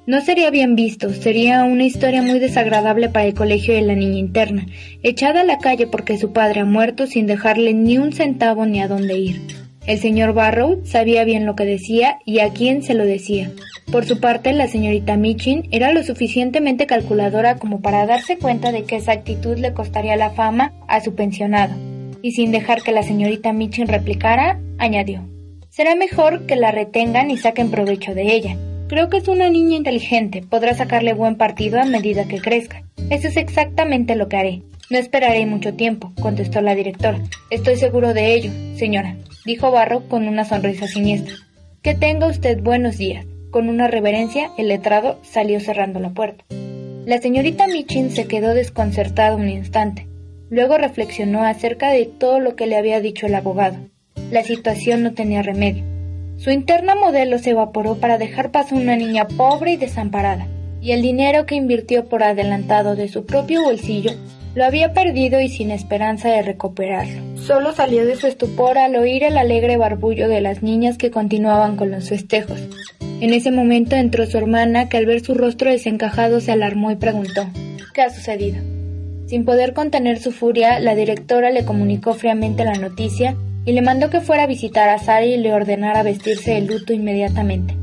No 0.09 0.21
sería 0.21 0.49
bien 0.49 0.73
visto, 0.73 1.13
sería 1.13 1.63
una 1.65 1.83
historia 1.83 2.23
muy 2.23 2.39
desagradable 2.39 3.09
para 3.09 3.25
el 3.27 3.35
colegio 3.35 3.75
de 3.75 3.83
la 3.83 3.93
niña 3.93 4.17
interna, 4.17 4.65
echada 5.03 5.41
a 5.41 5.43
la 5.43 5.59
calle 5.59 5.85
porque 5.85 6.17
su 6.17 6.33
padre 6.33 6.61
ha 6.61 6.65
muerto 6.65 7.05
sin 7.05 7.27
dejarle 7.27 7.75
ni 7.75 7.99
un 7.99 8.11
centavo 8.11 8.65
ni 8.65 8.81
a 8.81 8.87
dónde 8.87 9.19
ir. 9.19 9.39
El 9.85 9.99
señor 9.99 10.33
Barrow 10.33 10.81
sabía 10.83 11.25
bien 11.25 11.45
lo 11.45 11.55
que 11.55 11.65
decía 11.65 12.17
y 12.25 12.39
a 12.39 12.49
quién 12.49 12.81
se 12.81 12.95
lo 12.95 13.05
decía. 13.05 13.51
Por 13.91 14.03
su 14.03 14.19
parte, 14.19 14.51
la 14.51 14.67
señorita 14.67 15.15
Michin 15.15 15.67
era 15.69 15.93
lo 15.93 16.01
suficientemente 16.01 16.87
calculadora 16.87 17.57
como 17.57 17.79
para 17.81 18.07
darse 18.07 18.39
cuenta 18.39 18.71
de 18.71 18.85
que 18.85 18.95
esa 18.95 19.11
actitud 19.11 19.59
le 19.59 19.75
costaría 19.75 20.15
la 20.15 20.31
fama 20.31 20.73
a 20.87 21.01
su 21.01 21.13
pensionado. 21.13 21.75
Y 22.23 22.31
sin 22.31 22.51
dejar 22.51 22.81
que 22.81 22.93
la 22.93 23.03
señorita 23.03 23.53
Michin 23.53 23.87
replicara, 23.87 24.59
añadió, 24.79 25.29
Será 25.69 25.93
mejor 25.93 26.47
que 26.47 26.55
la 26.55 26.71
retengan 26.71 27.29
y 27.29 27.37
saquen 27.37 27.69
provecho 27.69 28.15
de 28.15 28.33
ella. 28.33 28.57
Creo 28.89 29.07
que 29.07 29.17
es 29.17 29.27
una 29.27 29.51
niña 29.51 29.77
inteligente, 29.77 30.41
podrá 30.41 30.73
sacarle 30.73 31.13
buen 31.13 31.35
partido 31.35 31.79
a 31.79 31.85
medida 31.85 32.27
que 32.27 32.41
crezca. 32.41 32.81
Eso 33.11 33.27
es 33.27 33.37
exactamente 33.37 34.15
lo 34.15 34.27
que 34.27 34.37
haré. 34.37 34.61
No 34.89 34.97
esperaré 34.97 35.45
mucho 35.45 35.75
tiempo, 35.75 36.11
contestó 36.19 36.59
la 36.61 36.73
directora. 36.73 37.21
Estoy 37.51 37.75
seguro 37.75 38.15
de 38.15 38.33
ello, 38.33 38.51
señora, 38.75 39.15
dijo 39.45 39.69
Barro 39.69 40.09
con 40.09 40.27
una 40.27 40.43
sonrisa 40.43 40.87
siniestra. 40.87 41.35
Que 41.83 41.93
tenga 41.93 42.25
usted 42.25 42.63
buenos 42.63 42.97
días. 42.97 43.27
Con 43.51 43.69
una 43.69 43.87
reverencia, 43.87 44.49
el 44.57 44.69
letrado 44.69 45.19
salió 45.21 45.59
cerrando 45.59 45.99
la 45.99 46.09
puerta. 46.09 46.43
La 47.05 47.19
señorita 47.19 47.67
Michin 47.67 48.09
se 48.09 48.25
quedó 48.25 48.55
desconcertada 48.55 49.35
un 49.35 49.49
instante. 49.49 50.07
Luego 50.49 50.79
reflexionó 50.79 51.43
acerca 51.43 51.91
de 51.91 52.07
todo 52.07 52.39
lo 52.39 52.55
que 52.55 52.65
le 52.65 52.75
había 52.75 53.01
dicho 53.01 53.27
el 53.27 53.35
abogado. 53.35 53.77
La 54.31 54.41
situación 54.41 55.03
no 55.03 55.13
tenía 55.13 55.43
remedio. 55.43 55.98
Su 56.39 56.51
interna 56.51 56.95
modelo 56.95 57.37
se 57.37 57.49
evaporó 57.49 57.95
para 57.95 58.17
dejar 58.17 58.49
paso 58.49 58.73
a 58.73 58.77
una 58.77 58.95
niña 58.95 59.27
pobre 59.27 59.73
y 59.73 59.75
desamparada, 59.75 60.47
y 60.81 60.93
el 60.93 61.01
dinero 61.01 61.45
que 61.45 61.55
invirtió 61.55 62.05
por 62.05 62.23
adelantado 62.23 62.95
de 62.95 63.09
su 63.09 63.25
propio 63.25 63.61
bolsillo 63.63 64.11
lo 64.55 64.63
había 64.63 64.93
perdido 64.93 65.41
y 65.41 65.49
sin 65.49 65.69
esperanza 65.69 66.29
de 66.29 66.41
recuperarlo. 66.41 67.37
Solo 67.37 67.73
salió 67.73 68.05
de 68.05 68.15
su 68.15 68.27
estupor 68.27 68.77
al 68.77 68.95
oír 68.95 69.23
el 69.23 69.37
alegre 69.37 69.75
barbullo 69.75 70.29
de 70.29 70.39
las 70.39 70.63
niñas 70.63 70.97
que 70.97 71.11
continuaban 71.11 71.75
con 71.75 71.91
los 71.91 72.07
festejos. 72.07 72.61
En 73.19 73.33
ese 73.33 73.51
momento 73.51 73.97
entró 73.97 74.25
su 74.25 74.37
hermana, 74.37 74.87
que 74.87 74.95
al 74.95 75.05
ver 75.05 75.19
su 75.19 75.33
rostro 75.33 75.69
desencajado 75.69 76.39
se 76.39 76.53
alarmó 76.53 76.89
y 76.89 76.95
preguntó 76.95 77.49
¿Qué 77.93 78.01
ha 78.01 78.09
sucedido? 78.09 78.59
Sin 79.27 79.43
poder 79.43 79.73
contener 79.73 80.19
su 80.19 80.31
furia, 80.31 80.79
la 80.79 80.95
directora 80.95 81.51
le 81.51 81.65
comunicó 81.65 82.13
fríamente 82.13 82.63
la 82.63 82.75
noticia 82.75 83.35
y 83.65 83.73
le 83.73 83.81
mandó 83.81 84.09
que 84.09 84.21
fuera 84.21 84.43
a 84.43 84.47
visitar 84.47 84.89
a 84.89 84.99
Sara 84.99 85.25
y 85.25 85.37
le 85.37 85.53
ordenara 85.53 86.03
vestirse 86.03 86.51
de 86.51 86.61
luto 86.61 86.93
inmediatamente. 86.93 87.75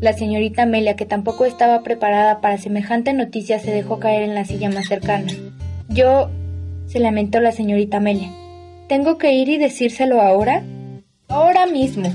La 0.00 0.12
señorita 0.12 0.62
Amelia, 0.62 0.96
que 0.96 1.04
tampoco 1.04 1.44
estaba 1.44 1.82
preparada 1.82 2.40
para 2.40 2.58
semejante 2.58 3.12
noticia, 3.12 3.58
se 3.58 3.70
dejó 3.70 3.98
caer 3.98 4.22
en 4.22 4.34
la 4.34 4.44
silla 4.44 4.70
más 4.70 4.88
cercana. 4.88 5.32
Yo... 5.88 6.30
se 6.86 7.00
lamentó 7.00 7.40
la 7.40 7.52
señorita 7.52 7.98
Amelia. 7.98 8.30
¿Tengo 8.88 9.18
que 9.18 9.32
ir 9.34 9.48
y 9.48 9.58
decírselo 9.58 10.20
ahora? 10.20 10.62
Ahora 11.28 11.66
mismo, 11.66 12.12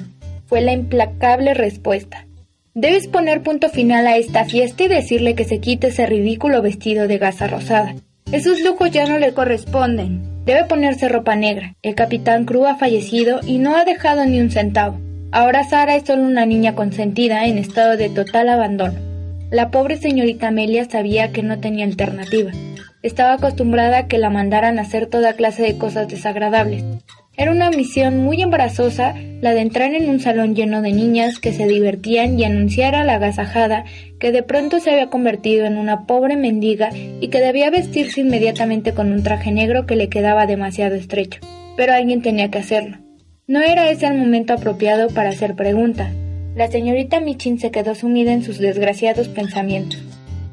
fue 0.47 0.61
la 0.61 0.73
implacable 0.73 1.53
respuesta. 1.53 2.25
Debes 2.73 3.07
poner 3.07 3.41
punto 3.41 3.69
final 3.69 4.05
a 4.05 4.17
esta 4.17 4.43
fiesta 4.43 4.83
y 4.83 4.87
decirle 4.89 5.35
que 5.35 5.45
se 5.45 5.59
quite 5.59 5.87
ese 5.87 6.05
ridículo 6.05 6.61
vestido 6.61 7.07
de 7.07 7.17
gasa 7.17 7.47
rosada. 7.47 7.95
Esos 8.31 8.59
lujos 8.61 8.91
ya 8.91 9.05
no 9.05 9.17
le 9.17 9.33
corresponden. 9.33 10.34
Debe 10.45 10.65
ponerse 10.65 11.09
ropa 11.09 11.35
negra. 11.35 11.73
El 11.81 11.95
capitán 11.95 12.45
Crew 12.45 12.67
ha 12.67 12.75
fallecido 12.75 13.39
y 13.45 13.57
no 13.57 13.75
ha 13.75 13.83
dejado 13.83 14.25
ni 14.25 14.39
un 14.39 14.51
centavo. 14.51 14.99
Ahora 15.31 15.63
Sara 15.63 15.95
es 15.95 16.03
solo 16.05 16.21
una 16.21 16.45
niña 16.45 16.75
consentida 16.75 17.47
en 17.47 17.57
estado 17.57 17.97
de 17.97 18.09
total 18.09 18.49
abandono. 18.49 18.99
La 19.49 19.71
pobre 19.71 19.97
señorita 19.97 20.49
Amelia 20.49 20.85
sabía 20.85 21.31
que 21.31 21.41
no 21.41 21.59
tenía 21.59 21.85
alternativa. 21.85 22.51
Estaba 23.01 23.33
acostumbrada 23.33 23.97
a 23.97 24.07
que 24.07 24.19
la 24.19 24.29
mandaran 24.29 24.77
a 24.77 24.83
hacer 24.83 25.07
toda 25.07 25.33
clase 25.33 25.63
de 25.63 25.77
cosas 25.79 26.07
desagradables. 26.07 26.83
Era 27.37 27.51
una 27.51 27.69
misión 27.69 28.19
muy 28.19 28.41
embarazosa 28.41 29.13
la 29.41 29.53
de 29.53 29.59
entrar 29.59 29.93
en 29.93 30.09
un 30.09 30.21
salón 30.21 30.55
lleno 30.55 30.81
de 30.81 30.93
niñas 30.93 31.39
que 31.39 31.51
se 31.51 31.67
divertían 31.67 32.39
y 32.39 32.45
anunciar 32.45 32.95
a 32.95 33.03
la 33.03 33.15
agasajada 33.15 33.83
que 34.19 34.31
de 34.31 34.41
pronto 34.41 34.79
se 34.79 34.91
había 34.91 35.09
convertido 35.09 35.65
en 35.65 35.77
una 35.77 36.05
pobre 36.05 36.37
mendiga 36.37 36.91
y 37.19 37.27
que 37.27 37.41
debía 37.41 37.69
vestirse 37.69 38.21
inmediatamente 38.21 38.93
con 38.93 39.11
un 39.11 39.21
traje 39.21 39.51
negro 39.51 39.85
que 39.85 39.97
le 39.97 40.07
quedaba 40.07 40.47
demasiado 40.47 40.95
estrecho. 40.95 41.41
Pero 41.75 41.93
alguien 41.93 42.21
tenía 42.21 42.49
que 42.49 42.59
hacerlo. 42.59 42.97
No 43.47 43.61
era 43.61 43.89
ese 43.89 44.07
el 44.07 44.17
momento 44.17 44.53
apropiado 44.53 45.09
para 45.09 45.29
hacer 45.29 45.55
preguntas. 45.55 46.11
La 46.55 46.71
señorita 46.71 47.19
Michin 47.19 47.59
se 47.59 47.69
quedó 47.69 47.95
sumida 47.95 48.31
en 48.31 48.43
sus 48.43 48.59
desgraciados 48.59 49.27
pensamientos. 49.27 50.01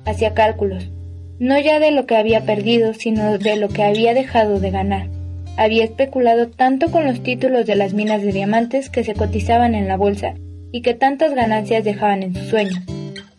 Hacía 0.05 0.35
cálculos, 0.35 0.91
no 1.39 1.59
ya 1.61 1.79
de 1.79 1.93
lo 1.93 2.07
que 2.07 2.17
había 2.17 2.45
perdido, 2.45 2.93
sino 2.93 3.39
de 3.39 3.57
lo 3.57 3.69
que 3.69 3.85
había 3.85 4.15
dejado 4.15 4.59
de 4.59 4.73
ganar. 4.73 5.22
Había 5.57 5.85
especulado 5.85 6.49
tanto 6.49 6.91
con 6.91 7.05
los 7.05 7.23
títulos 7.23 7.67
de 7.67 7.77
las 7.77 7.93
minas 7.93 8.23
de 8.23 8.33
diamantes 8.33 8.91
que 8.91 9.05
se 9.05 9.15
cotizaban 9.15 9.75
en 9.75 9.89
la 9.89 9.97
bolsa 9.97 10.35
y 10.73 10.83
que 10.83 10.95
tantas 10.95 11.35
ganancias 11.35 11.85
dejaban 11.85 12.23
en 12.23 12.35
sus 12.35 12.49
sueños. 12.49 12.81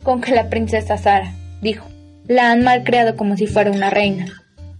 Con 0.04 0.22
que 0.22 0.36
la 0.36 0.50
princesa 0.50 0.98
Sara, 0.98 1.34
dijo, 1.62 1.88
la 2.28 2.52
han 2.52 2.64
malcriado 2.64 3.16
como 3.16 3.36
si 3.36 3.48
fuera 3.48 3.72
una 3.72 3.90
reina. 3.90 4.28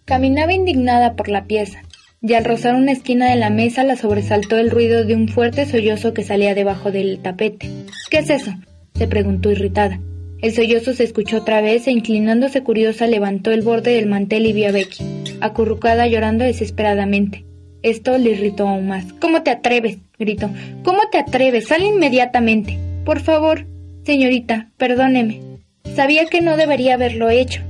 Caminaba 0.06 0.54
indignada 0.54 1.16
por 1.16 1.30
la 1.30 1.46
pieza, 1.46 1.82
y 2.22 2.34
al 2.36 2.46
rozar 2.46 2.76
una 2.76 2.92
esquina 2.92 3.30
de 3.30 3.36
la 3.36 3.50
mesa 3.50 3.84
la 3.84 3.96
sobresaltó 3.96 4.58
el 4.58 4.70
ruido 4.70 5.04
de 5.04 5.16
un 5.16 5.28
fuerte 5.28 5.66
sollozo 5.66 6.14
que 6.14 6.24
salía 6.24 6.56
debajo 6.56 6.92
del 6.92 7.20
tapete. 7.20 7.70
¿Qué 8.10 8.20
es 8.20 8.30
eso? 8.30 8.54
se 8.94 9.08
preguntó 9.08 9.52
irritada. 9.52 10.00
El 10.44 10.54
sollozo 10.54 10.94
se 10.94 11.06
escuchó 11.06 11.38
otra 11.38 11.62
vez 11.62 11.88
e 11.88 11.92
inclinándose 11.92 12.62
curiosa 12.62 13.08
levantó 13.08 13.52
el 13.52 13.62
borde 13.62 13.96
del 13.96 14.08
mantel 14.08 14.46
y 14.46 14.54
vio 14.54 14.70
a 14.70 14.72
Becky 14.72 15.04
acurrucada 15.44 16.08
llorando 16.08 16.46
desesperadamente. 16.46 17.46
Esto 17.82 18.18
le 18.18 18.32
irritó 18.32 18.68
aún 18.68 18.88
más. 18.88 19.12
¿Cómo 19.20 19.44
te 19.44 19.52
atreves? 19.52 19.98
gritó. 20.18 20.50
¿Cómo 20.84 21.00
te 21.12 21.18
atreves? 21.18 21.68
Sal 21.68 21.84
inmediatamente. 21.84 22.80
Por 23.04 23.20
favor, 23.20 23.68
señorita, 24.06 24.72
perdóneme. 24.78 25.42
Sabía 25.96 26.26
que 26.28 26.42
no 26.42 26.56
debería 26.56 26.94
haberlo 26.94 27.30
hecho. 27.30 27.62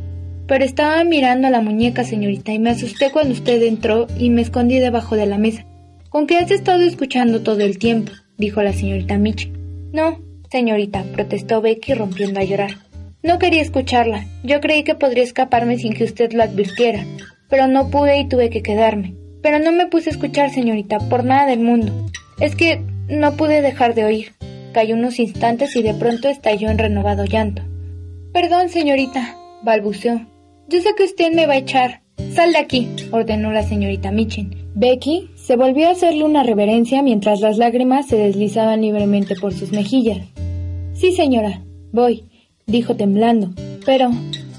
Pero 0.48 0.64
estaba 0.64 1.04
mirando 1.04 1.48
a 1.48 1.52
la 1.52 1.62
muñeca, 1.62 2.04
señorita, 2.04 2.52
y 2.52 2.60
me 2.60 2.70
asusté 2.70 3.10
cuando 3.12 3.34
usted 3.34 3.62
entró 3.64 4.08
y 4.20 4.30
me 4.30 4.42
escondí 4.42 4.78
debajo 4.78 5.16
de 5.16 5.26
la 5.26 5.40
mesa. 5.40 5.66
¿Con 6.10 6.28
qué 6.28 6.38
has 6.38 6.52
estado 6.52 6.82
escuchando 6.82 7.42
todo 7.42 7.62
el 7.62 7.80
tiempo? 7.80 8.12
dijo 8.38 8.62
la 8.62 8.74
señorita 8.74 9.18
Mitch. 9.18 9.50
No, 9.94 10.20
señorita, 10.54 11.04
protestó 11.14 11.60
Becky 11.60 11.94
rompiendo 11.94 12.40
a 12.40 12.46
llorar. 12.46 12.78
No 13.22 13.40
quería 13.40 13.62
escucharla. 13.62 14.26
Yo 14.44 14.62
creí 14.62 14.84
que 14.84 14.96
podría 14.96 15.24
escaparme 15.24 15.78
sin 15.78 15.94
que 15.94 16.06
usted 16.06 16.32
lo 16.32 16.44
advirtiera 16.44 17.04
pero 17.54 17.68
no 17.68 17.92
pude 17.92 18.20
y 18.20 18.28
tuve 18.28 18.50
que 18.50 18.64
quedarme. 18.64 19.14
Pero 19.44 19.60
no 19.60 19.72
me 19.72 19.86
puse 19.86 20.10
a 20.10 20.14
escuchar, 20.14 20.50
señorita, 20.50 20.98
por 20.98 21.24
nada 21.24 21.46
del 21.46 21.60
mundo. 21.60 21.94
Es 22.40 22.56
que 22.56 22.82
no 23.08 23.34
pude 23.34 23.62
dejar 23.62 23.94
de 23.94 24.06
oír. 24.06 24.34
Cayó 24.72 24.96
unos 24.96 25.20
instantes 25.20 25.76
y 25.76 25.84
de 25.84 25.94
pronto 25.94 26.30
estalló 26.30 26.72
en 26.72 26.80
renovado 26.80 27.26
llanto. 27.26 27.62
Perdón, 28.34 28.70
señorita, 28.70 29.38
balbuceó. 29.62 30.26
Yo 30.68 30.82
sé 30.82 30.96
que 30.98 31.04
usted 31.04 31.32
me 31.32 31.46
va 31.46 31.54
a 31.54 31.58
echar. 31.58 32.02
Sal 32.32 32.54
de 32.54 32.58
aquí, 32.58 32.90
ordenó 33.12 33.52
la 33.52 33.62
señorita 33.62 34.12
Michin. 34.12 34.56
Becky 34.74 35.30
se 35.36 35.56
volvió 35.56 35.90
a 35.90 35.92
hacerle 35.92 36.24
una 36.24 36.42
reverencia 36.42 37.04
mientras 37.04 37.40
las 37.40 37.60
lágrimas 37.60 38.08
se 38.08 38.18
deslizaban 38.18 38.82
libremente 38.82 39.36
por 39.36 39.54
sus 39.54 39.72
mejillas. 39.72 40.22
Sí, 40.94 41.14
señora, 41.14 41.62
voy, 41.92 42.24
dijo 42.66 42.96
temblando. 42.96 43.50
Pero, 43.86 44.12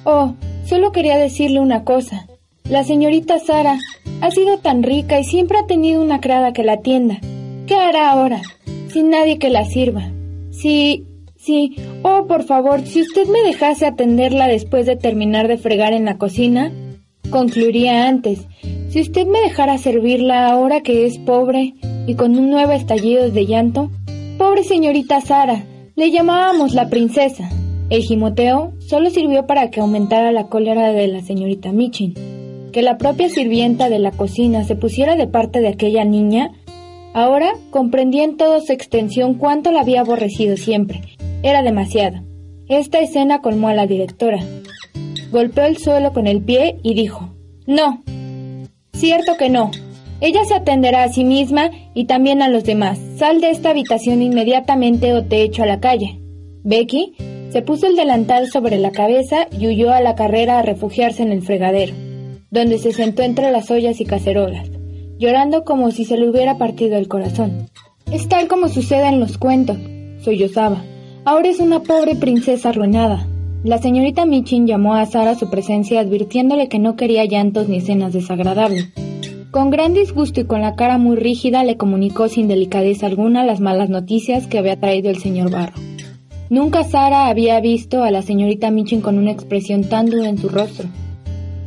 oh, 0.04 0.34
solo 0.66 0.92
quería 0.92 1.16
decirle 1.16 1.60
una 1.60 1.84
cosa. 1.84 2.26
La 2.68 2.82
señorita 2.82 3.38
Sara 3.38 3.78
ha 4.20 4.30
sido 4.30 4.58
tan 4.58 4.82
rica 4.82 5.20
y 5.20 5.24
siempre 5.24 5.58
ha 5.58 5.66
tenido 5.66 6.02
una 6.02 6.20
criada 6.20 6.52
que 6.52 6.64
la 6.64 6.74
atienda. 6.74 7.18
¿Qué 7.66 7.74
hará 7.74 8.10
ahora? 8.10 8.40
Sin 8.88 9.10
nadie 9.10 9.38
que 9.38 9.50
la 9.50 9.64
sirva. 9.64 10.10
Sí, 10.50 11.04
sí. 11.36 11.76
Oh, 12.02 12.26
por 12.26 12.44
favor, 12.44 12.82
si 12.86 13.02
usted 13.02 13.26
me 13.28 13.42
dejase 13.42 13.86
atenderla 13.86 14.48
después 14.48 14.86
de 14.86 14.96
terminar 14.96 15.48
de 15.48 15.58
fregar 15.58 15.92
en 15.92 16.04
la 16.04 16.18
cocina, 16.18 16.72
concluiría 17.30 18.06
antes. 18.06 18.46
Si 18.88 19.00
usted 19.00 19.26
me 19.26 19.40
dejara 19.40 19.78
servirla 19.78 20.48
ahora 20.48 20.80
que 20.80 21.06
es 21.06 21.18
pobre 21.18 21.74
y 22.06 22.14
con 22.14 22.38
un 22.38 22.50
nuevo 22.50 22.72
estallido 22.72 23.30
de 23.30 23.46
llanto, 23.46 23.90
pobre 24.38 24.64
señorita 24.64 25.20
Sara, 25.20 25.64
le 25.96 26.10
llamábamos 26.10 26.74
la 26.74 26.88
princesa. 26.88 27.48
El 27.90 28.02
gimoteo 28.02 28.72
solo 28.80 29.10
sirvió 29.10 29.46
para 29.46 29.70
que 29.70 29.80
aumentara 29.80 30.32
la 30.32 30.48
cólera 30.48 30.92
de 30.92 31.06
la 31.06 31.20
señorita 31.22 31.72
Michin. 31.72 32.14
Que 32.72 32.82
la 32.82 32.98
propia 32.98 33.28
sirvienta 33.28 33.88
de 33.88 34.00
la 34.00 34.10
cocina 34.10 34.64
se 34.64 34.74
pusiera 34.74 35.14
de 35.14 35.28
parte 35.28 35.60
de 35.60 35.68
aquella 35.68 36.04
niña, 36.04 36.50
ahora 37.12 37.52
comprendía 37.70 38.24
en 38.24 38.36
toda 38.36 38.60
su 38.60 38.72
extensión 38.72 39.34
cuánto 39.34 39.70
la 39.70 39.82
había 39.82 40.00
aborrecido 40.00 40.56
siempre. 40.56 41.02
Era 41.42 41.62
demasiado. 41.62 42.22
Esta 42.68 42.98
escena 42.98 43.40
colmó 43.40 43.68
a 43.68 43.74
la 43.74 43.86
directora. 43.86 44.40
Golpeó 45.30 45.64
el 45.64 45.76
suelo 45.76 46.12
con 46.12 46.26
el 46.26 46.42
pie 46.42 46.78
y 46.82 46.94
dijo, 46.94 47.32
No, 47.66 48.02
cierto 48.92 49.36
que 49.36 49.50
no. 49.50 49.70
Ella 50.20 50.44
se 50.44 50.54
atenderá 50.54 51.04
a 51.04 51.08
sí 51.08 51.24
misma 51.24 51.70
y 51.94 52.06
también 52.06 52.42
a 52.42 52.48
los 52.48 52.64
demás. 52.64 52.98
Sal 53.16 53.40
de 53.40 53.50
esta 53.50 53.70
habitación 53.70 54.22
inmediatamente 54.22 55.12
o 55.12 55.24
te 55.24 55.42
echo 55.42 55.62
a 55.62 55.66
la 55.66 55.80
calle. 55.80 56.20
Becky 56.62 57.14
se 57.50 57.62
puso 57.62 57.86
el 57.86 57.94
delantal 57.94 58.48
sobre 58.50 58.78
la 58.78 58.90
cabeza 58.90 59.46
y 59.56 59.68
huyó 59.68 59.92
a 59.92 60.00
la 60.00 60.14
carrera 60.14 60.58
a 60.58 60.62
refugiarse 60.62 61.22
en 61.22 61.30
el 61.30 61.42
fregadero, 61.42 61.94
donde 62.50 62.78
se 62.78 62.92
sentó 62.92 63.22
entre 63.22 63.50
las 63.52 63.70
ollas 63.70 64.00
y 64.00 64.04
cacerolas, 64.04 64.68
llorando 65.18 65.64
como 65.64 65.90
si 65.90 66.04
se 66.04 66.16
le 66.16 66.28
hubiera 66.28 66.58
partido 66.58 66.96
el 66.96 67.06
corazón. 67.06 67.68
Es 68.10 68.28
tal 68.28 68.48
como 68.48 68.68
sucede 68.68 69.06
en 69.06 69.20
los 69.20 69.38
cuentos, 69.38 69.78
sollozaba. 70.22 70.82
Ahora 71.24 71.48
es 71.48 71.60
una 71.60 71.80
pobre 71.80 72.16
princesa 72.16 72.70
arruinada. 72.70 73.26
La 73.62 73.78
señorita 73.78 74.26
Michin 74.26 74.66
llamó 74.66 74.94
a 74.94 75.06
Sara 75.06 75.30
a 75.30 75.38
su 75.38 75.48
presencia 75.48 76.00
advirtiéndole 76.00 76.68
que 76.68 76.78
no 76.78 76.96
quería 76.96 77.24
llantos 77.24 77.68
ni 77.68 77.76
escenas 77.76 78.12
desagradables. 78.12 78.92
Con 79.54 79.70
gran 79.70 79.94
disgusto 79.94 80.40
y 80.40 80.46
con 80.46 80.62
la 80.62 80.74
cara 80.74 80.98
muy 80.98 81.14
rígida 81.14 81.62
le 81.62 81.76
comunicó 81.76 82.26
sin 82.26 82.48
delicadeza 82.48 83.06
alguna 83.06 83.44
las 83.44 83.60
malas 83.60 83.88
noticias 83.88 84.48
que 84.48 84.58
había 84.58 84.80
traído 84.80 85.10
el 85.10 85.18
señor 85.18 85.52
Barro. 85.52 85.74
Nunca 86.50 86.82
Sara 86.82 87.28
había 87.28 87.60
visto 87.60 88.02
a 88.02 88.10
la 88.10 88.22
señorita 88.22 88.72
Michin 88.72 89.00
con 89.00 89.16
una 89.16 89.30
expresión 89.30 89.84
tan 89.84 90.06
dura 90.06 90.28
en 90.28 90.38
su 90.38 90.48
rostro. 90.48 90.88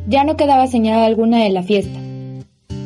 Ya 0.06 0.22
no 0.24 0.36
quedaba 0.36 0.66
señal 0.66 1.02
alguna 1.02 1.42
de 1.42 1.48
la 1.48 1.62
fiesta. 1.62 1.98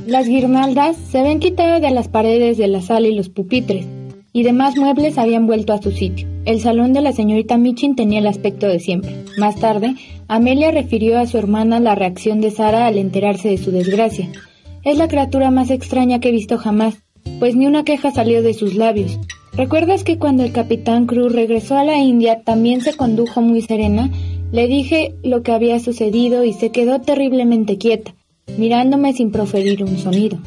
Las 0.07 0.29
guirnaldas 0.29 0.97
se 0.97 1.19
habían 1.19 1.41
quitado 1.41 1.81
de 1.81 1.91
las 1.91 2.07
paredes 2.07 2.57
de 2.57 2.69
la 2.69 2.81
sala 2.81 3.09
y 3.09 3.17
los 3.17 3.29
pupitres, 3.29 3.85
y 4.33 4.45
demás 4.45 4.77
muebles 4.77 5.19
habían 5.19 5.49
vuelto 5.49 5.73
a 5.73 5.83
su 5.83 5.91
sitio. 5.91 6.29
El 6.45 6.61
salón 6.61 6.93
de 6.93 7.01
la 7.01 7.11
señorita 7.11 7.59
Michin 7.59 7.97
tenía 7.97 8.21
el 8.21 8.29
aspecto 8.29 8.69
de 8.69 8.79
siempre. 8.79 9.17
Más 9.37 9.57
tarde, 9.57 9.97
Amelia 10.29 10.71
refirió 10.71 11.19
a 11.19 11.27
su 11.27 11.38
hermana 11.38 11.81
la 11.81 11.97
reacción 11.97 12.41
de 12.41 12.53
Sara 12.53 12.87
al 12.87 12.99
enterarse 12.99 13.49
de 13.49 13.59
su 13.59 13.73
desgracia. 13.73 14.31
Es 14.85 14.99
la 14.99 15.07
criatura 15.07 15.53
más 15.53 15.71
extraña 15.71 16.18
que 16.18 16.31
he 16.31 16.33
visto 16.33 16.59
jamás, 16.59 16.97
pues 17.38 17.55
ni 17.55 17.66
una 17.66 17.85
queja 17.85 18.11
salió 18.11 18.42
de 18.42 18.53
sus 18.53 18.75
labios. 18.75 19.16
¿Recuerdas 19.53 20.03
que 20.03 20.18
cuando 20.18 20.42
el 20.42 20.51
capitán 20.51 21.07
Cruz 21.07 21.33
regresó 21.33 21.77
a 21.77 21.85
la 21.85 21.99
India 21.99 22.42
también 22.42 22.81
se 22.81 22.97
condujo 22.97 23.42
muy 23.42 23.62
serena? 23.62 24.11
Le 24.51 24.66
dije 24.66 25.14
lo 25.23 25.45
que 25.45 25.53
había 25.53 25.79
sucedido 25.79 26.42
y 26.42 26.53
se 26.53 26.71
quedó 26.71 27.01
terriblemente 27.01 27.79
quieta, 27.79 28.14
mirándome 28.59 29.12
sin 29.12 29.31
proferir 29.31 29.85
un 29.85 29.99
sonido. 29.99 30.38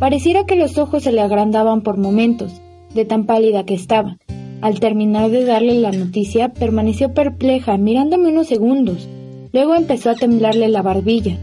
Pareciera 0.00 0.46
que 0.46 0.56
los 0.56 0.78
ojos 0.78 1.04
se 1.04 1.12
le 1.12 1.20
agrandaban 1.20 1.82
por 1.82 1.96
momentos, 1.96 2.60
de 2.92 3.04
tan 3.04 3.24
pálida 3.24 3.64
que 3.64 3.74
estaba. 3.74 4.18
Al 4.62 4.80
terminar 4.80 5.30
de 5.30 5.44
darle 5.44 5.74
la 5.74 5.92
noticia, 5.92 6.48
permaneció 6.48 7.14
perpleja, 7.14 7.76
mirándome 7.76 8.30
unos 8.30 8.48
segundos. 8.48 9.08
Luego 9.52 9.76
empezó 9.76 10.10
a 10.10 10.16
temblarle 10.16 10.68
la 10.68 10.82
barbilla. 10.82 11.38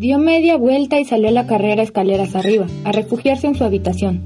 Dio 0.00 0.18
media 0.18 0.56
vuelta 0.56 0.98
y 0.98 1.04
salió 1.04 1.28
a 1.28 1.30
la 1.30 1.46
carrera 1.46 1.82
escaleras 1.82 2.34
arriba, 2.34 2.66
a 2.84 2.90
refugiarse 2.90 3.46
en 3.46 3.54
su 3.54 3.64
habitación. 3.64 4.22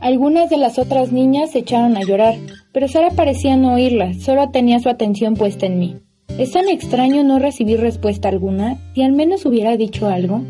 Algunas 0.00 0.48
de 0.48 0.56
las 0.56 0.78
otras 0.78 1.12
niñas 1.12 1.50
se 1.50 1.58
echaron 1.58 1.98
a 1.98 2.00
llorar, 2.00 2.36
pero 2.72 2.88
Sara 2.88 3.10
parecía 3.10 3.58
no 3.58 3.74
oírla, 3.74 4.14
solo 4.14 4.48
tenía 4.48 4.80
su 4.80 4.88
atención 4.88 5.34
puesta 5.34 5.66
en 5.66 5.78
mí. 5.78 5.96
¿Es 6.38 6.52
tan 6.52 6.70
extraño 6.70 7.24
no 7.24 7.38
recibir 7.38 7.78
respuesta 7.78 8.30
alguna? 8.30 8.78
Si 8.94 9.02
al 9.02 9.12
menos 9.12 9.44
hubiera 9.44 9.76
dicho 9.76 10.08
algo. 10.08 10.40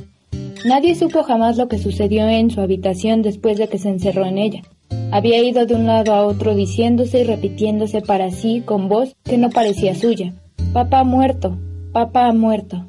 Nadie 0.64 0.94
supo 0.94 1.24
jamás 1.24 1.56
lo 1.56 1.66
que 1.66 1.78
sucedió 1.78 2.28
en 2.28 2.52
su 2.52 2.60
habitación 2.60 3.22
después 3.22 3.58
de 3.58 3.66
que 3.66 3.78
se 3.78 3.88
encerró 3.88 4.26
en 4.26 4.38
ella. 4.38 4.62
Había 5.10 5.42
ido 5.42 5.66
de 5.66 5.74
un 5.74 5.88
lado 5.88 6.14
a 6.14 6.24
otro 6.24 6.54
diciéndose 6.54 7.22
y 7.22 7.24
repitiéndose 7.24 8.00
para 8.00 8.30
sí 8.30 8.62
con 8.64 8.88
voz 8.88 9.16
que 9.24 9.38
no 9.38 9.50
parecía 9.50 9.96
suya. 9.96 10.34
Papá 10.72 11.02
muerto, 11.02 11.58
papá 11.90 12.32
muerto. 12.32 12.86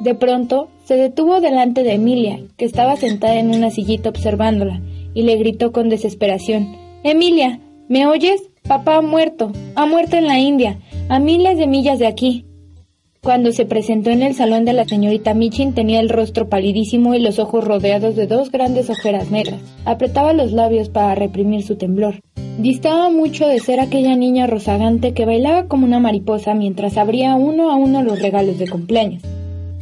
De 0.00 0.14
pronto 0.14 0.68
se 0.84 0.96
detuvo 0.96 1.40
delante 1.42 1.82
de 1.82 1.92
Emilia, 1.92 2.40
que 2.56 2.64
estaba 2.64 2.96
sentada 2.96 3.38
en 3.38 3.54
una 3.54 3.70
sillita 3.70 4.08
observándola, 4.08 4.80
y 5.12 5.22
le 5.22 5.36
gritó 5.36 5.72
con 5.72 5.90
desesperación 5.90 6.74
Emilia, 7.04 7.60
¿me 7.88 8.06
oyes? 8.06 8.42
Papá 8.66 8.96
ha 8.96 9.02
muerto, 9.02 9.52
ha 9.74 9.84
muerto 9.84 10.16
en 10.16 10.26
la 10.26 10.38
India, 10.38 10.78
a 11.10 11.18
miles 11.18 11.58
de 11.58 11.66
millas 11.66 11.98
de 11.98 12.06
aquí. 12.06 12.46
Cuando 13.22 13.52
se 13.52 13.66
presentó 13.66 14.08
en 14.08 14.22
el 14.22 14.34
salón 14.34 14.64
de 14.64 14.72
la 14.72 14.86
señorita 14.86 15.34
Michin 15.34 15.74
tenía 15.74 16.00
el 16.00 16.08
rostro 16.08 16.48
palidísimo 16.48 17.14
y 17.14 17.18
los 17.18 17.38
ojos 17.38 17.62
rodeados 17.62 18.16
de 18.16 18.26
dos 18.26 18.50
grandes 18.50 18.88
ojeras 18.88 19.30
negras. 19.30 19.60
Apretaba 19.84 20.32
los 20.32 20.52
labios 20.52 20.88
para 20.88 21.14
reprimir 21.14 21.62
su 21.62 21.76
temblor. 21.76 22.20
Distaba 22.58 23.10
mucho 23.10 23.46
de 23.46 23.60
ser 23.60 23.80
aquella 23.80 24.16
niña 24.16 24.46
rozagante 24.46 25.12
que 25.12 25.26
bailaba 25.26 25.66
como 25.66 25.84
una 25.84 26.00
mariposa 26.00 26.54
mientras 26.54 26.96
abría 26.96 27.34
uno 27.34 27.70
a 27.70 27.76
uno 27.76 28.02
los 28.02 28.22
regalos 28.22 28.58
de 28.58 28.68
cumpleaños. 28.68 29.22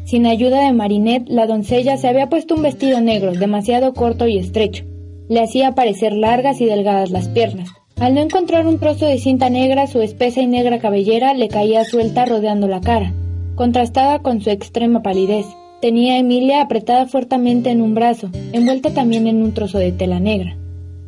Sin 0.09 0.27
ayuda 0.27 0.63
de 0.63 0.73
Marinette, 0.73 1.29
la 1.29 1.47
doncella 1.47 1.97
se 1.97 2.09
había 2.09 2.29
puesto 2.29 2.55
un 2.55 2.63
vestido 2.63 3.01
negro, 3.01 3.33
demasiado 3.33 3.93
corto 3.93 4.27
y 4.27 4.39
estrecho 4.39 4.85
le 5.29 5.41
hacía 5.41 5.75
parecer 5.75 6.15
largas 6.15 6.61
y 6.61 6.65
delgadas 6.65 7.11
las 7.11 7.29
piernas. 7.29 7.69
Al 7.97 8.15
no 8.15 8.21
encontrar 8.21 8.67
un 8.67 8.79
trozo 8.79 9.07
de 9.07 9.19
cinta 9.19 9.51
negra, 9.51 9.87
su 9.87 10.01
espesa 10.01 10.41
y 10.41 10.47
negra 10.47 10.79
cabellera 10.79 11.35
le 11.35 11.49
caía 11.49 11.85
suelta 11.85 12.25
rodeando 12.25 12.69
la 12.69 12.81
cara, 12.81 13.13
contrastada 13.55 14.21
con 14.21 14.41
su 14.41 14.51
extrema 14.51 15.03
palidez. 15.03 15.47
Tenía 15.81 16.15
a 16.15 16.19
Emilia 16.19 16.63
apretada 16.63 17.07
fuertemente 17.07 17.71
en 17.71 17.83
un 17.83 17.95
brazo, 17.95 18.31
envuelta 18.53 18.91
también 18.91 19.27
en 19.27 19.43
un 19.43 19.53
trozo 19.53 19.79
de 19.79 19.93
tela 19.93 20.19
negra. 20.19 20.57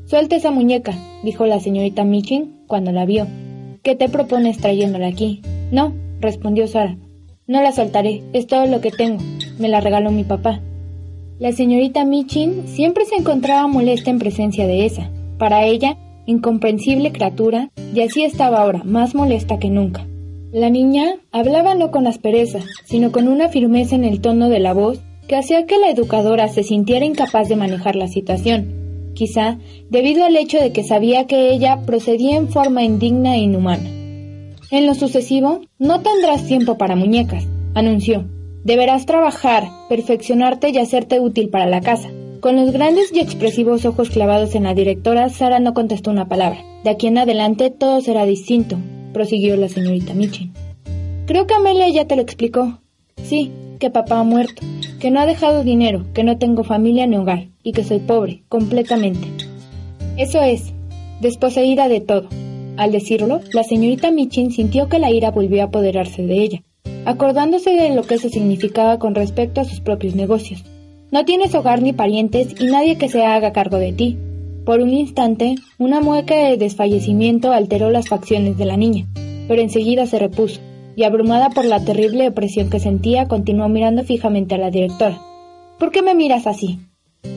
Suelta 0.05 0.37
esa 0.37 0.51
muñeca, 0.51 0.95
dijo 1.23 1.47
la 1.47 1.61
señorita 1.61 2.05
Michin 2.05 2.57
cuando 2.67 2.93
la 2.93 3.05
vio. 3.07 3.27
¿Qué 3.83 3.95
te 3.95 4.09
propones 4.09 4.59
trayéndola 4.59 5.07
aquí? 5.07 5.41
No, 5.71 5.95
respondió 6.21 6.67
Sara. 6.67 6.97
No 7.51 7.61
la 7.63 7.73
soltaré, 7.73 8.23
es 8.33 8.47
todo 8.47 8.67
lo 8.67 8.81
que 8.81 8.93
tengo. 8.93 9.21
Me 9.59 9.69
la 9.69 9.81
regaló 9.81 10.13
mi 10.13 10.23
papá. 10.23 10.61
La 11.41 11.51
señorita 11.51 12.05
Michin 12.05 12.69
siempre 12.69 13.05
se 13.07 13.17
encontraba 13.17 13.67
molesta 13.67 14.09
en 14.09 14.21
presencia 14.21 14.69
de 14.69 14.87
esa, 14.87 15.11
para 15.37 15.65
ella, 15.65 15.99
incomprensible 16.27 17.11
criatura, 17.11 17.71
y 17.93 18.03
así 18.03 18.23
estaba 18.23 18.63
ahora, 18.63 18.83
más 18.85 19.17
molesta 19.17 19.59
que 19.59 19.69
nunca. 19.69 20.07
La 20.53 20.71
niña 20.71 21.17
hablaba 21.33 21.75
no 21.75 21.91
con 21.91 22.07
aspereza, 22.07 22.61
sino 22.85 23.11
con 23.11 23.27
una 23.27 23.49
firmeza 23.49 23.97
en 23.97 24.05
el 24.05 24.21
tono 24.21 24.49
de 24.49 24.61
la 24.61 24.73
voz 24.73 25.01
que 25.27 25.35
hacía 25.35 25.67
que 25.67 25.77
la 25.79 25.91
educadora 25.91 26.47
se 26.47 26.63
sintiera 26.63 27.05
incapaz 27.05 27.49
de 27.49 27.57
manejar 27.57 27.97
la 27.97 28.07
situación, 28.07 29.13
quizá 29.15 29.59
debido 29.91 30.25
al 30.25 30.37
hecho 30.37 30.61
de 30.61 30.71
que 30.71 30.85
sabía 30.85 31.27
que 31.27 31.51
ella 31.51 31.81
procedía 31.85 32.37
en 32.37 32.47
forma 32.47 32.85
indigna 32.85 33.35
e 33.35 33.39
inhumana. 33.41 34.00
En 34.71 34.87
lo 34.87 34.95
sucesivo, 34.95 35.61
no 35.79 36.01
tendrás 36.01 36.47
tiempo 36.47 36.79
para 36.79 36.97
muñecas, 36.97 37.45
anunció, 37.75 38.25
Deberás 38.65 39.07
trabajar, 39.07 39.69
perfeccionarte 39.89 40.69
y 40.69 40.77
hacerte 40.77 41.19
útil 41.19 41.49
para 41.49 41.65
la 41.65 41.81
casa. 41.81 42.11
Con 42.41 42.57
los 42.57 42.73
grandes 42.73 43.11
y 43.13 43.21
expresivos 43.21 43.87
ojos 43.87 44.11
clavados 44.11 44.55
en 44.55 44.65
la 44.65 44.75
directora, 44.75 45.31
Sara 45.31 45.61
no 45.61 45.73
contestó 45.73 46.11
una 46.11 46.29
palabra. 46.29 46.63
De 46.85 46.91
aquí 46.91 47.07
en 47.07 47.17
adelante 47.17 47.71
todo 47.71 48.03
será 48.03 48.27
distinto, 48.27 48.77
prosiguió 49.15 49.57
la 49.57 49.69
señorita 49.69 50.13
Michin. 50.13 50.53
Creo 51.27 51.47
que 51.47 51.55
Amelia 51.55 51.89
ya 51.89 52.07
te 52.07 52.17
lo 52.17 52.23
explicó. 52.23 52.81
Sí, 53.23 53.51
que 53.79 53.91
papá 53.91 54.21
ha 54.21 54.25
muerto, 54.25 54.63
que 54.99 55.11
no 55.11 55.21
ha 55.21 55.27
dejado 55.27 55.65
dinero, 55.65 56.05
que 56.13 56.25
no 56.25 56.37
tengo 56.37 56.65
familia 56.65 57.07
ni 57.07 57.17
hogar, 57.17 57.49
y 57.63 57.73
que 57.73 57.85
soy 57.85 58.01
pobre, 58.01 58.43
completamente. 58.51 59.27
Eso 60.19 60.43
es, 60.43 60.73
desposeída 61.21 61.89
de 61.89 62.01
todo. 62.01 62.29
Al 62.81 62.93
decirlo, 62.93 63.41
la 63.53 63.63
señorita 63.63 64.11
Michin 64.11 64.51
sintió 64.51 64.89
que 64.89 64.99
la 64.99 65.11
ira 65.11 65.31
volvió 65.31 65.63
a 65.63 65.67
apoderarse 65.67 66.23
de 66.23 66.43
ella 66.43 66.63
acordándose 67.05 67.71
de 67.71 67.95
lo 67.95 68.03
que 68.03 68.15
eso 68.15 68.29
significaba 68.29 68.99
con 68.99 69.15
respecto 69.15 69.61
a 69.61 69.65
sus 69.65 69.81
propios 69.81 70.15
negocios. 70.15 70.65
No 71.11 71.25
tienes 71.25 71.55
hogar 71.55 71.83
ni 71.83 71.93
parientes 71.93 72.55
y 72.61 72.67
nadie 72.67 72.97
que 72.97 73.09
se 73.09 73.25
haga 73.25 73.53
cargo 73.53 73.79
de 73.79 73.93
ti. 73.93 74.19
Por 74.65 74.81
un 74.81 74.91
instante, 74.91 75.57
una 75.79 76.01
mueca 76.01 76.37
de 76.37 76.57
desfallecimiento 76.57 77.53
alteró 77.53 77.91
las 77.91 78.09
facciones 78.09 78.57
de 78.59 78.67
la 78.67 78.77
niña, 78.77 79.07
pero 79.49 79.61
enseguida 79.61 80.07
se 80.07 80.19
repuso, 80.19 80.61
y 80.95 81.05
abrumada 81.05 81.51
por 81.51 81.65
la 81.65 81.85
terrible 81.85 82.29
opresión 82.29 82.71
que 82.71 82.79
sentía, 82.79 83.27
continuó 83.27 83.69
mirando 83.69 84.05
fijamente 84.05 84.55
a 84.55 84.59
la 84.59 84.71
directora. 84.71 85.21
¿Por 85.79 85.91
qué 85.91 86.03
me 86.03 86.15
miras 86.15 86.47
así? 86.47 86.79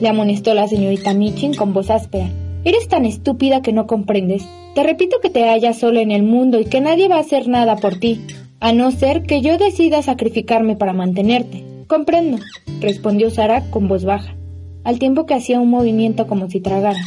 le 0.00 0.08
amonestó 0.08 0.54
la 0.54 0.68
señorita 0.68 1.14
Michin 1.14 1.54
con 1.54 1.72
voz 1.72 1.90
áspera. 1.90 2.30
Eres 2.64 2.88
tan 2.88 3.04
estúpida 3.04 3.60
que 3.62 3.72
no 3.72 3.86
comprendes. 3.86 4.46
Te 4.74 4.82
repito 4.82 5.20
que 5.20 5.30
te 5.30 5.44
hallas 5.44 5.78
sola 5.78 6.00
en 6.00 6.10
el 6.10 6.24
mundo 6.24 6.58
y 6.58 6.64
que 6.64 6.80
nadie 6.80 7.06
va 7.06 7.16
a 7.16 7.20
hacer 7.20 7.46
nada 7.46 7.76
por 7.76 8.00
ti, 8.00 8.20
a 8.58 8.72
no 8.72 8.90
ser 8.90 9.22
que 9.22 9.40
yo 9.40 9.56
decida 9.56 10.02
sacrificarme 10.02 10.74
para 10.74 10.92
mantenerte. 10.92 11.62
Comprendo, 11.86 12.38
respondió 12.80 13.30
Sara 13.30 13.70
con 13.70 13.86
voz 13.86 14.04
baja, 14.04 14.34
al 14.82 14.98
tiempo 14.98 15.26
que 15.26 15.34
hacía 15.34 15.60
un 15.60 15.70
movimiento 15.70 16.26
como 16.26 16.50
si 16.50 16.58
tragara. 16.58 16.98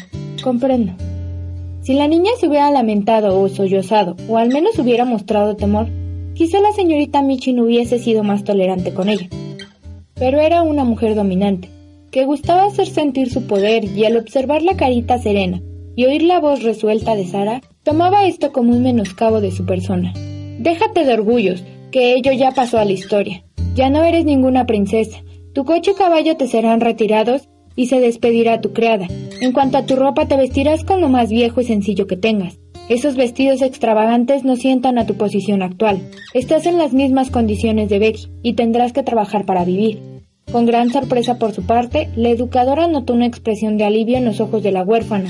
Comprendo. 0.42 0.94
Si 1.82 1.94
la 1.94 2.08
niña 2.08 2.32
se 2.40 2.48
hubiera 2.48 2.72
lamentado 2.72 3.38
o 3.38 3.50
sollozado, 3.50 4.16
o 4.30 4.38
al 4.38 4.48
menos 4.48 4.80
hubiera 4.80 5.04
mostrado 5.04 5.58
temor, 5.58 5.88
quizá 6.36 6.62
la 6.62 6.72
señorita 6.72 7.22
Michin 7.22 7.60
hubiese 7.60 8.00
sido 8.00 8.24
más 8.24 8.46
tolerante 8.46 8.94
con 8.94 9.10
ella. 9.10 9.28
Pero 10.14 10.40
era 10.40 10.62
una 10.62 10.86
mujer 10.86 11.16
dominante, 11.16 11.70
que 12.12 12.24
gustaba 12.24 12.64
hacer 12.64 12.88
sentir 12.88 13.30
su 13.30 13.46
poder 13.46 13.84
y 13.84 14.06
al 14.06 14.16
observar 14.16 14.62
la 14.62 14.78
carita 14.78 15.18
serena 15.18 15.62
y 15.98 16.06
oír 16.06 16.22
la 16.22 16.40
voz 16.40 16.62
resuelta 16.62 17.16
de 17.16 17.26
Sara, 17.26 17.62
tomaba 17.82 18.28
esto 18.28 18.54
como 18.54 18.72
un 18.72 18.84
menoscabo 18.84 19.42
de 19.42 19.52
su 19.52 19.66
persona. 19.66 20.14
Déjate 20.60 21.04
de 21.04 21.14
orgullos, 21.14 21.64
que 21.92 22.14
ello 22.14 22.32
ya 22.32 22.52
pasó 22.52 22.78
a 22.78 22.86
la 22.86 22.92
historia. 22.92 23.44
Ya 23.74 23.90
no 23.90 24.04
eres 24.04 24.24
ninguna 24.24 24.68
princesa. 24.68 25.18
Tu 25.54 25.66
coche 25.66 25.92
y 25.92 25.94
caballo 25.96 26.38
te 26.38 26.48
serán 26.48 26.82
retirados 26.82 27.50
y 27.76 27.88
se 27.88 28.00
despedirá 28.00 28.62
tu 28.62 28.74
criada. 28.74 29.08
En 29.42 29.54
cuanto 29.54 29.80
a 29.80 29.88
tu 29.88 29.96
ropa, 29.96 30.28
te 30.28 30.38
vestirás 30.38 30.84
con 30.84 31.02
lo 31.02 31.10
más 31.10 31.30
viejo 31.30 31.62
y 31.62 31.64
sencillo 31.64 32.06
que 32.06 32.16
tengas. 32.16 32.60
Esos 32.90 33.16
vestidos 33.16 33.64
extravagantes 33.64 34.44
no 34.44 34.56
sientan 34.56 35.00
a 35.00 35.08
tu 35.08 35.16
posición 35.16 35.64
actual. 35.64 36.00
Estás 36.36 36.68
en 36.68 36.78
las 36.78 36.94
mismas 36.94 37.32
condiciones 37.32 37.90
de 37.90 37.98
Becky 37.98 38.28
y 38.44 38.54
tendrás 38.54 38.94
que 38.94 39.02
trabajar 39.02 39.46
para 39.46 39.66
vivir. 39.66 40.17
Con 40.52 40.66
gran 40.66 40.90
sorpresa 40.92 41.38
por 41.38 41.52
su 41.52 41.66
parte, 41.66 42.10
la 42.16 42.30
educadora 42.30 42.88
notó 42.88 43.14
una 43.14 43.26
expresión 43.26 43.78
de 43.78 43.84
alivio 43.84 44.18
en 44.18 44.26
los 44.26 44.40
ojos 44.40 44.64
de 44.64 44.72
la 44.72 44.84
huérfana. 44.84 45.30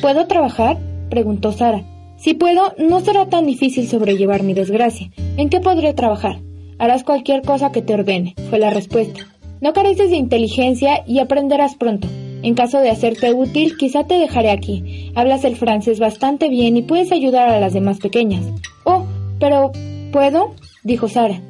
¿Puedo 0.00 0.26
trabajar? 0.26 0.78
preguntó 1.10 1.52
Sara. 1.52 1.84
Si 2.16 2.32
puedo, 2.32 2.72
no 2.78 3.00
será 3.00 3.26
tan 3.26 3.44
difícil 3.44 3.86
sobrellevar 3.86 4.42
mi 4.42 4.54
desgracia. 4.54 5.10
¿En 5.36 5.50
qué 5.50 5.60
podré 5.60 5.92
trabajar? 5.92 6.40
Harás 6.78 7.04
cualquier 7.04 7.42
cosa 7.42 7.72
que 7.72 7.82
te 7.82 7.92
ordene, 7.92 8.34
fue 8.48 8.58
la 8.58 8.70
respuesta. 8.70 9.20
No 9.60 9.74
careces 9.74 10.10
de 10.10 10.16
inteligencia 10.16 11.04
y 11.06 11.18
aprenderás 11.18 11.74
pronto. 11.74 12.08
En 12.42 12.54
caso 12.54 12.80
de 12.80 12.90
hacerte 12.90 13.32
útil, 13.32 13.76
quizá 13.76 14.04
te 14.04 14.18
dejaré 14.18 14.50
aquí. 14.50 15.12
Hablas 15.14 15.44
el 15.44 15.56
francés 15.56 15.98
bastante 15.98 16.48
bien 16.48 16.76
y 16.76 16.82
puedes 16.82 17.12
ayudar 17.12 17.50
a 17.50 17.60
las 17.60 17.74
demás 17.74 17.98
pequeñas. 17.98 18.44
Oh, 18.84 19.04
pero 19.38 19.72
¿puedo? 20.10 20.54
dijo 20.82 21.08
Sara. 21.08 21.40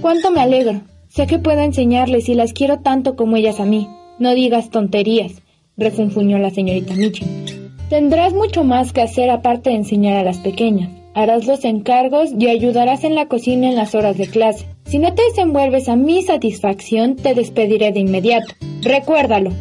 Cuánto 0.00 0.30
me 0.30 0.40
alegro. 0.40 0.80
Sé 1.14 1.28
que 1.28 1.38
puedo 1.38 1.60
enseñarles 1.60 2.28
y 2.28 2.34
las 2.34 2.52
quiero 2.52 2.80
tanto 2.80 3.14
como 3.14 3.36
ellas 3.36 3.60
a 3.60 3.64
mí. 3.64 3.86
No 4.18 4.34
digas 4.34 4.70
tonterías, 4.70 5.42
refunfuñó 5.76 6.38
la 6.38 6.50
señorita 6.50 6.94
Mitchell. 6.96 7.70
Tendrás 7.88 8.32
mucho 8.32 8.64
más 8.64 8.92
que 8.92 9.02
hacer 9.02 9.30
aparte 9.30 9.70
de 9.70 9.76
enseñar 9.76 10.16
a 10.16 10.24
las 10.24 10.38
pequeñas. 10.38 10.90
Harás 11.14 11.46
los 11.46 11.64
encargos 11.64 12.30
y 12.36 12.48
ayudarás 12.48 13.04
en 13.04 13.14
la 13.14 13.28
cocina 13.28 13.68
en 13.68 13.76
las 13.76 13.94
horas 13.94 14.18
de 14.18 14.26
clase. 14.26 14.66
Si 14.86 14.98
no 14.98 15.14
te 15.14 15.22
desenvuelves 15.22 15.88
a 15.88 15.94
mi 15.94 16.20
satisfacción, 16.22 17.14
te 17.14 17.34
despediré 17.34 17.92
de 17.92 18.00
inmediato. 18.00 18.52
Recuérdalo. 18.82 19.52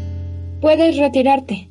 Puedes 0.60 0.98
retirarte. 0.98 1.68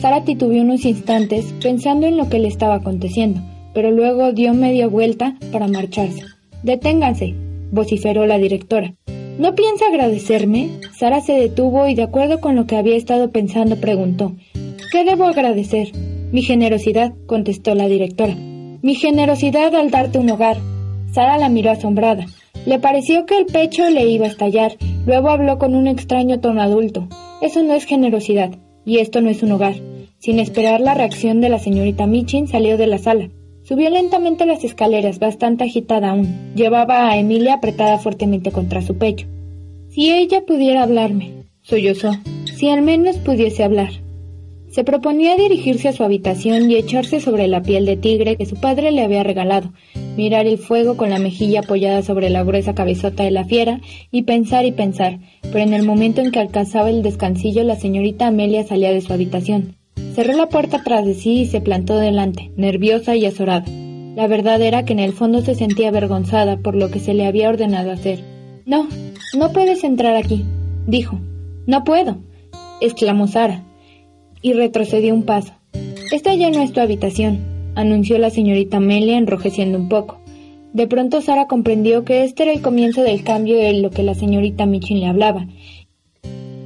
Sara 0.00 0.24
titubeó 0.24 0.62
unos 0.62 0.86
instantes 0.86 1.52
pensando 1.60 2.06
en 2.06 2.16
lo 2.16 2.30
que 2.30 2.38
le 2.38 2.48
estaba 2.48 2.76
aconteciendo, 2.76 3.42
pero 3.74 3.90
luego 3.90 4.32
dio 4.32 4.54
media 4.54 4.86
vuelta 4.86 5.36
para 5.52 5.68
marcharse. 5.68 6.22
Deténganse, 6.62 7.34
vociferó 7.70 8.24
la 8.24 8.38
directora. 8.38 8.94
¿No 9.38 9.54
piensa 9.54 9.86
agradecerme? 9.88 10.80
Sara 10.98 11.20
se 11.20 11.34
detuvo 11.34 11.86
y 11.88 11.94
de 11.94 12.04
acuerdo 12.04 12.40
con 12.40 12.56
lo 12.56 12.66
que 12.66 12.76
había 12.76 12.96
estado 12.96 13.30
pensando 13.30 13.76
preguntó. 13.76 14.32
¿Qué 14.90 15.04
debo 15.04 15.24
agradecer? 15.24 15.92
Mi 16.32 16.40
generosidad, 16.42 17.12
contestó 17.26 17.74
la 17.74 17.86
directora. 17.86 18.34
Mi 18.34 18.94
generosidad 18.94 19.74
al 19.74 19.90
darte 19.90 20.18
un 20.18 20.30
hogar. 20.30 20.56
Sara 21.12 21.36
la 21.36 21.50
miró 21.50 21.70
asombrada. 21.70 22.24
Le 22.64 22.78
pareció 22.78 23.26
que 23.26 23.36
el 23.36 23.44
pecho 23.44 23.90
le 23.90 24.08
iba 24.08 24.24
a 24.24 24.30
estallar. 24.30 24.76
Luego 25.04 25.28
habló 25.28 25.58
con 25.58 25.74
un 25.74 25.86
extraño 25.86 26.40
tono 26.40 26.62
adulto. 26.62 27.06
Eso 27.42 27.62
no 27.62 27.74
es 27.74 27.84
generosidad, 27.84 28.52
y 28.86 28.98
esto 28.98 29.20
no 29.20 29.28
es 29.28 29.42
un 29.42 29.52
hogar. 29.52 29.74
Sin 30.18 30.38
esperar 30.38 30.80
la 30.80 30.94
reacción 30.94 31.42
de 31.42 31.50
la 31.50 31.58
señorita 31.58 32.06
Michin, 32.06 32.48
salió 32.48 32.78
de 32.78 32.86
la 32.86 32.98
sala. 32.98 33.28
Subió 33.66 33.90
lentamente 33.90 34.46
las 34.46 34.62
escaleras, 34.62 35.18
bastante 35.18 35.64
agitada 35.64 36.10
aún. 36.10 36.52
Llevaba 36.54 37.10
a 37.10 37.18
Emilia 37.18 37.54
apretada 37.54 37.98
fuertemente 37.98 38.52
contra 38.52 38.80
su 38.80 38.96
pecho. 38.96 39.26
Si 39.88 40.12
ella 40.12 40.46
pudiera 40.46 40.84
hablarme, 40.84 41.32
sollozó. 41.62 42.12
Si 42.44 42.68
al 42.68 42.82
menos 42.82 43.16
pudiese 43.16 43.64
hablar. 43.64 43.90
Se 44.70 44.84
proponía 44.84 45.34
dirigirse 45.34 45.88
a 45.88 45.92
su 45.92 46.04
habitación 46.04 46.70
y 46.70 46.76
echarse 46.76 47.20
sobre 47.20 47.48
la 47.48 47.62
piel 47.62 47.86
de 47.86 47.96
tigre 47.96 48.36
que 48.36 48.46
su 48.46 48.54
padre 48.54 48.92
le 48.92 49.02
había 49.02 49.24
regalado, 49.24 49.72
mirar 50.16 50.46
el 50.46 50.58
fuego 50.58 50.96
con 50.96 51.10
la 51.10 51.18
mejilla 51.18 51.60
apoyada 51.60 52.02
sobre 52.02 52.30
la 52.30 52.44
gruesa 52.44 52.76
cabezota 52.76 53.24
de 53.24 53.32
la 53.32 53.46
fiera 53.46 53.80
y 54.12 54.22
pensar 54.22 54.64
y 54.64 54.70
pensar, 54.70 55.18
pero 55.42 55.58
en 55.58 55.74
el 55.74 55.84
momento 55.84 56.20
en 56.20 56.30
que 56.30 56.38
alcanzaba 56.38 56.88
el 56.88 57.02
descansillo 57.02 57.64
la 57.64 57.74
señorita 57.74 58.28
Amelia 58.28 58.62
salía 58.62 58.92
de 58.92 59.00
su 59.00 59.12
habitación. 59.12 59.76
Cerró 60.14 60.32
la 60.34 60.48
puerta 60.48 60.82
tras 60.82 61.04
de 61.04 61.14
sí 61.14 61.40
y 61.40 61.46
se 61.46 61.60
plantó 61.60 61.96
delante, 61.96 62.50
nerviosa 62.56 63.16
y 63.16 63.26
azorada. 63.26 63.66
La 64.14 64.26
verdad 64.26 64.62
era 64.62 64.84
que 64.84 64.94
en 64.94 64.98
el 64.98 65.12
fondo 65.12 65.42
se 65.42 65.54
sentía 65.54 65.88
avergonzada 65.88 66.56
por 66.56 66.74
lo 66.74 66.90
que 66.90 67.00
se 67.00 67.12
le 67.12 67.26
había 67.26 67.50
ordenado 67.50 67.90
hacer. 67.90 68.20
No, 68.64 68.88
no 69.36 69.52
puedes 69.52 69.84
entrar 69.84 70.16
aquí, 70.16 70.44
dijo. 70.86 71.20
No 71.66 71.84
puedo, 71.84 72.18
exclamó 72.80 73.26
Sara, 73.26 73.64
y 74.40 74.52
retrocedió 74.52 75.12
un 75.12 75.24
paso. 75.24 75.52
Esta 76.12 76.34
ya 76.34 76.50
no 76.50 76.62
es 76.62 76.72
tu 76.72 76.80
habitación, 76.80 77.40
anunció 77.74 78.18
la 78.18 78.30
señorita 78.30 78.78
Amelia 78.78 79.18
enrojeciendo 79.18 79.76
un 79.76 79.88
poco. 79.88 80.20
De 80.72 80.86
pronto 80.86 81.20
Sara 81.20 81.46
comprendió 81.46 82.04
que 82.04 82.22
este 82.22 82.44
era 82.44 82.52
el 82.52 82.62
comienzo 82.62 83.02
del 83.02 83.24
cambio 83.24 83.58
en 83.58 83.82
lo 83.82 83.90
que 83.90 84.02
la 84.02 84.14
señorita 84.14 84.66
Michin 84.66 85.00
le 85.00 85.06
hablaba, 85.06 85.46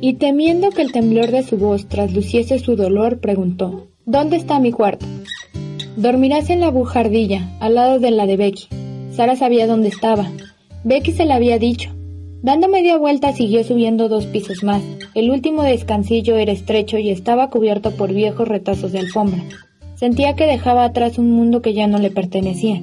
y 0.01 0.15
temiendo 0.15 0.71
que 0.71 0.83
el 0.83 0.93
temblor 0.93 1.31
de 1.31 1.43
su 1.43 1.59
voz 1.59 1.87
trasluciese 1.87 2.59
su 2.59 2.77
dolor, 2.77 3.21
preguntó 3.21 3.89
¿Dónde 4.07 4.37
está 4.37 4.59
mi 4.59 4.73
cuarto? 4.73 5.07
Dormirás 5.97 6.51
en 6.51 6.61
la 6.61 6.71
bujardilla, 6.71 7.57
al 7.61 7.75
lado 7.75 7.99
de 7.99 8.11
la 8.11 8.27
de 8.27 8.37
Becky. 8.37 8.69
Sara 9.13 9.37
sabía 9.37 9.67
dónde 9.67 9.89
estaba. 9.89 10.31
Becky 10.85 11.13
se 11.13 11.27
la 11.27 11.35
había 11.35 11.59
dicho. 11.59 11.91
Dando 12.43 12.69
media 12.69 12.97
vuelta 12.97 13.35
siguió 13.35 13.63
subiendo 13.65 14.09
dos 14.09 14.25
pisos 14.25 14.65
más. 14.65 14.83
El 15.15 15.31
último 15.31 15.63
descansillo 15.63 16.37
era 16.37 16.53
estrecho 16.53 16.97
y 16.97 17.11
estaba 17.11 17.51
cubierto 17.51 17.91
por 17.91 18.15
viejos 18.15 18.49
retazos 18.49 18.93
de 18.93 19.01
alfombra. 19.01 19.45
Sentía 19.97 20.35
que 20.37 20.47
dejaba 20.47 20.85
atrás 20.85 21.19
un 21.19 21.31
mundo 21.33 21.61
que 21.61 21.75
ya 21.75 21.87
no 21.87 21.99
le 21.99 22.11
pertenecía. 22.11 22.81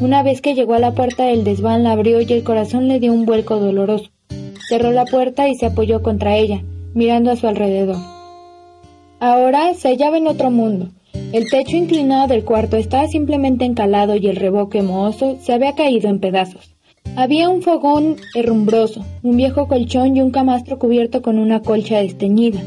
Una 0.00 0.22
vez 0.22 0.40
que 0.40 0.54
llegó 0.54 0.72
a 0.72 0.78
la 0.78 0.94
puerta 0.94 1.24
del 1.24 1.44
desván 1.44 1.82
la 1.84 1.92
abrió 1.92 2.22
y 2.22 2.32
el 2.32 2.42
corazón 2.42 2.88
le 2.88 2.98
dio 2.98 3.12
un 3.12 3.26
vuelco 3.26 3.60
doloroso. 3.60 4.13
Cerró 4.68 4.92
la 4.92 5.04
puerta 5.04 5.48
y 5.48 5.54
se 5.54 5.66
apoyó 5.66 6.02
contra 6.02 6.36
ella, 6.36 6.62
mirando 6.94 7.30
a 7.30 7.36
su 7.36 7.46
alrededor. 7.46 7.98
Ahora 9.20 9.74
se 9.74 9.88
hallaba 9.88 10.18
en 10.18 10.26
otro 10.26 10.50
mundo. 10.50 10.88
El 11.32 11.48
techo 11.48 11.76
inclinado 11.76 12.28
del 12.28 12.44
cuarto 12.44 12.76
estaba 12.76 13.08
simplemente 13.08 13.64
encalado 13.64 14.16
y 14.16 14.26
el 14.26 14.36
revoque 14.36 14.82
mohoso 14.82 15.38
se 15.40 15.52
había 15.52 15.74
caído 15.74 16.08
en 16.08 16.20
pedazos. 16.20 16.74
Había 17.16 17.48
un 17.48 17.62
fogón 17.62 18.16
herrumbroso, 18.34 19.04
un 19.22 19.36
viejo 19.36 19.68
colchón 19.68 20.16
y 20.16 20.20
un 20.20 20.30
camastro 20.30 20.78
cubierto 20.78 21.22
con 21.22 21.38
una 21.38 21.60
colcha 21.60 21.98
desteñida. 21.98 22.60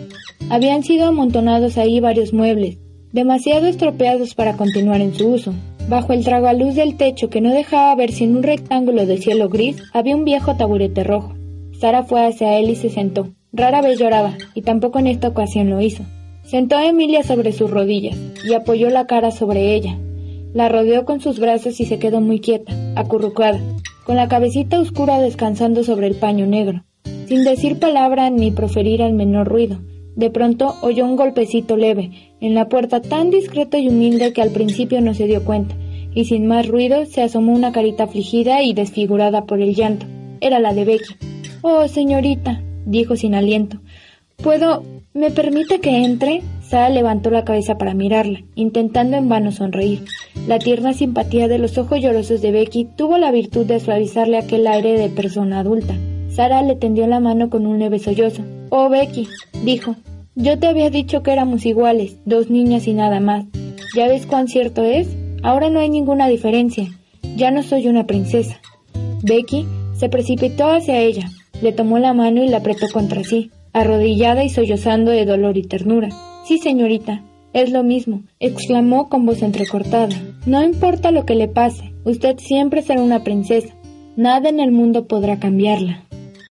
Habían 0.49 0.83
sido 0.83 1.07
amontonados 1.07 1.77
ahí 1.77 1.99
varios 1.99 2.31
muebles, 2.31 2.77
demasiado 3.11 3.67
estropeados 3.67 4.35
para 4.35 4.55
continuar 4.55 5.01
en 5.01 5.13
su 5.13 5.27
uso. 5.27 5.53
Bajo 5.89 6.13
el 6.13 6.23
tragaluz 6.23 6.75
del 6.75 6.97
techo 6.97 7.29
que 7.29 7.41
no 7.41 7.51
dejaba 7.51 7.95
ver 7.95 8.11
sin 8.11 8.35
un 8.35 8.43
rectángulo 8.43 9.05
de 9.05 9.17
cielo 9.17 9.49
gris 9.49 9.77
había 9.93 10.15
un 10.15 10.25
viejo 10.25 10.55
taburete 10.55 11.03
rojo. 11.03 11.33
Sara 11.79 12.03
fue 12.03 12.25
hacia 12.25 12.57
él 12.57 12.69
y 12.69 12.75
se 12.75 12.89
sentó. 12.89 13.29
Rara 13.53 13.81
vez 13.81 13.99
lloraba, 13.99 14.35
y 14.55 14.61
tampoco 14.63 14.99
en 14.99 15.07
esta 15.07 15.27
ocasión 15.27 15.69
lo 15.69 15.79
hizo. 15.79 16.03
Sentó 16.43 16.77
a 16.77 16.87
Emilia 16.87 17.23
sobre 17.23 17.51
sus 17.51 17.69
rodillas 17.69 18.17
y 18.47 18.53
apoyó 18.53 18.89
la 18.89 19.05
cara 19.05 19.31
sobre 19.31 19.75
ella. 19.75 19.97
La 20.53 20.69
rodeó 20.69 21.05
con 21.05 21.19
sus 21.19 21.39
brazos 21.39 21.79
y 21.79 21.85
se 21.85 21.99
quedó 21.99 22.21
muy 22.21 22.39
quieta, 22.39 22.73
acurrucada, 22.95 23.59
con 24.05 24.15
la 24.15 24.27
cabecita 24.27 24.79
oscura 24.79 25.19
descansando 25.19 25.83
sobre 25.83 26.07
el 26.07 26.15
paño 26.15 26.47
negro, 26.47 26.83
sin 27.27 27.43
decir 27.43 27.79
palabra 27.79 28.29
ni 28.29 28.51
proferir 28.51 29.01
el 29.01 29.13
menor 29.13 29.47
ruido. 29.47 29.79
De 30.15 30.31
pronto 30.31 30.75
oyó 30.81 31.05
un 31.05 31.15
golpecito 31.15 31.77
leve 31.77 32.11
en 32.41 32.55
la 32.55 32.69
puerta 32.69 33.01
tan 33.01 33.29
discreto 33.29 33.77
y 33.77 33.89
humilde 33.89 34.33
que 34.33 34.41
al 34.41 34.49
principio 34.49 34.99
no 35.01 35.13
se 35.13 35.27
dio 35.27 35.43
cuenta, 35.43 35.75
y 36.13 36.25
sin 36.25 36.47
más 36.47 36.67
ruido 36.67 37.05
se 37.05 37.21
asomó 37.21 37.53
una 37.53 37.71
carita 37.71 38.05
afligida 38.05 38.63
y 38.63 38.73
desfigurada 38.73 39.45
por 39.45 39.61
el 39.61 39.75
llanto. 39.75 40.07
Era 40.41 40.59
la 40.59 40.73
de 40.73 40.85
Becky. 40.85 41.36
Oh, 41.69 41.85
señorita, 41.89 42.61
dijo 42.85 43.17
sin 43.17 43.35
aliento. 43.35 43.79
¿Puedo... 44.37 44.85
¿Me 45.13 45.31
permite 45.31 45.81
que 45.81 46.05
entre? 46.05 46.41
Sara 46.61 46.87
levantó 46.87 47.29
la 47.29 47.43
cabeza 47.43 47.77
para 47.77 47.93
mirarla, 47.93 48.45
intentando 48.55 49.17
en 49.17 49.27
vano 49.27 49.51
sonreír. 49.51 50.05
La 50.47 50.59
tierna 50.59 50.93
simpatía 50.93 51.49
de 51.49 51.57
los 51.57 51.77
ojos 51.77 51.99
llorosos 51.99 52.41
de 52.41 52.51
Becky 52.51 52.87
tuvo 52.95 53.17
la 53.17 53.31
virtud 53.31 53.65
de 53.65 53.81
suavizarle 53.81 54.37
aquel 54.37 54.65
aire 54.65 54.97
de 54.97 55.09
persona 55.09 55.59
adulta. 55.59 55.93
Sara 56.29 56.61
le 56.61 56.75
tendió 56.75 57.05
la 57.05 57.19
mano 57.19 57.49
con 57.49 57.67
un 57.67 57.79
leve 57.79 57.99
sollozo. 57.99 58.43
Oh, 58.69 58.87
Becky, 58.87 59.27
dijo, 59.65 59.97
Yo 60.35 60.57
te 60.57 60.67
había 60.67 60.89
dicho 60.89 61.21
que 61.21 61.33
éramos 61.33 61.65
iguales, 61.65 62.15
dos 62.23 62.49
niñas 62.49 62.87
y 62.87 62.93
nada 62.93 63.19
más. 63.19 63.43
¿Ya 63.93 64.07
ves 64.07 64.25
cuán 64.25 64.47
cierto 64.47 64.85
es? 64.85 65.09
Ahora 65.43 65.69
no 65.69 65.81
hay 65.81 65.89
ninguna 65.89 66.29
diferencia. 66.29 66.87
Ya 67.35 67.51
no 67.51 67.61
soy 67.61 67.87
una 67.87 68.07
princesa. 68.07 68.61
Becky 69.21 69.65
se 69.97 70.07
precipitó 70.07 70.71
hacia 70.71 70.99
ella, 70.99 71.29
le 71.61 71.71
tomó 71.71 71.99
la 71.99 72.13
mano 72.13 72.43
y 72.43 72.49
la 72.49 72.57
apretó 72.57 72.87
contra 72.91 73.23
sí, 73.23 73.51
arrodillada 73.73 74.43
y 74.43 74.49
sollozando 74.49 75.11
de 75.11 75.25
dolor 75.25 75.57
y 75.57 75.63
ternura. 75.63 76.09
Sí, 76.45 76.57
señorita, 76.57 77.23
es 77.53 77.71
lo 77.71 77.83
mismo, 77.83 78.23
exclamó 78.39 79.09
con 79.09 79.25
voz 79.25 79.41
entrecortada. 79.41 80.15
No 80.45 80.63
importa 80.63 81.11
lo 81.11 81.25
que 81.25 81.35
le 81.35 81.47
pase, 81.47 81.93
usted 82.03 82.37
siempre 82.39 82.81
será 82.81 83.01
una 83.01 83.23
princesa. 83.23 83.73
Nada 84.15 84.49
en 84.49 84.59
el 84.59 84.71
mundo 84.71 85.07
podrá 85.07 85.39
cambiarla. 85.39 86.06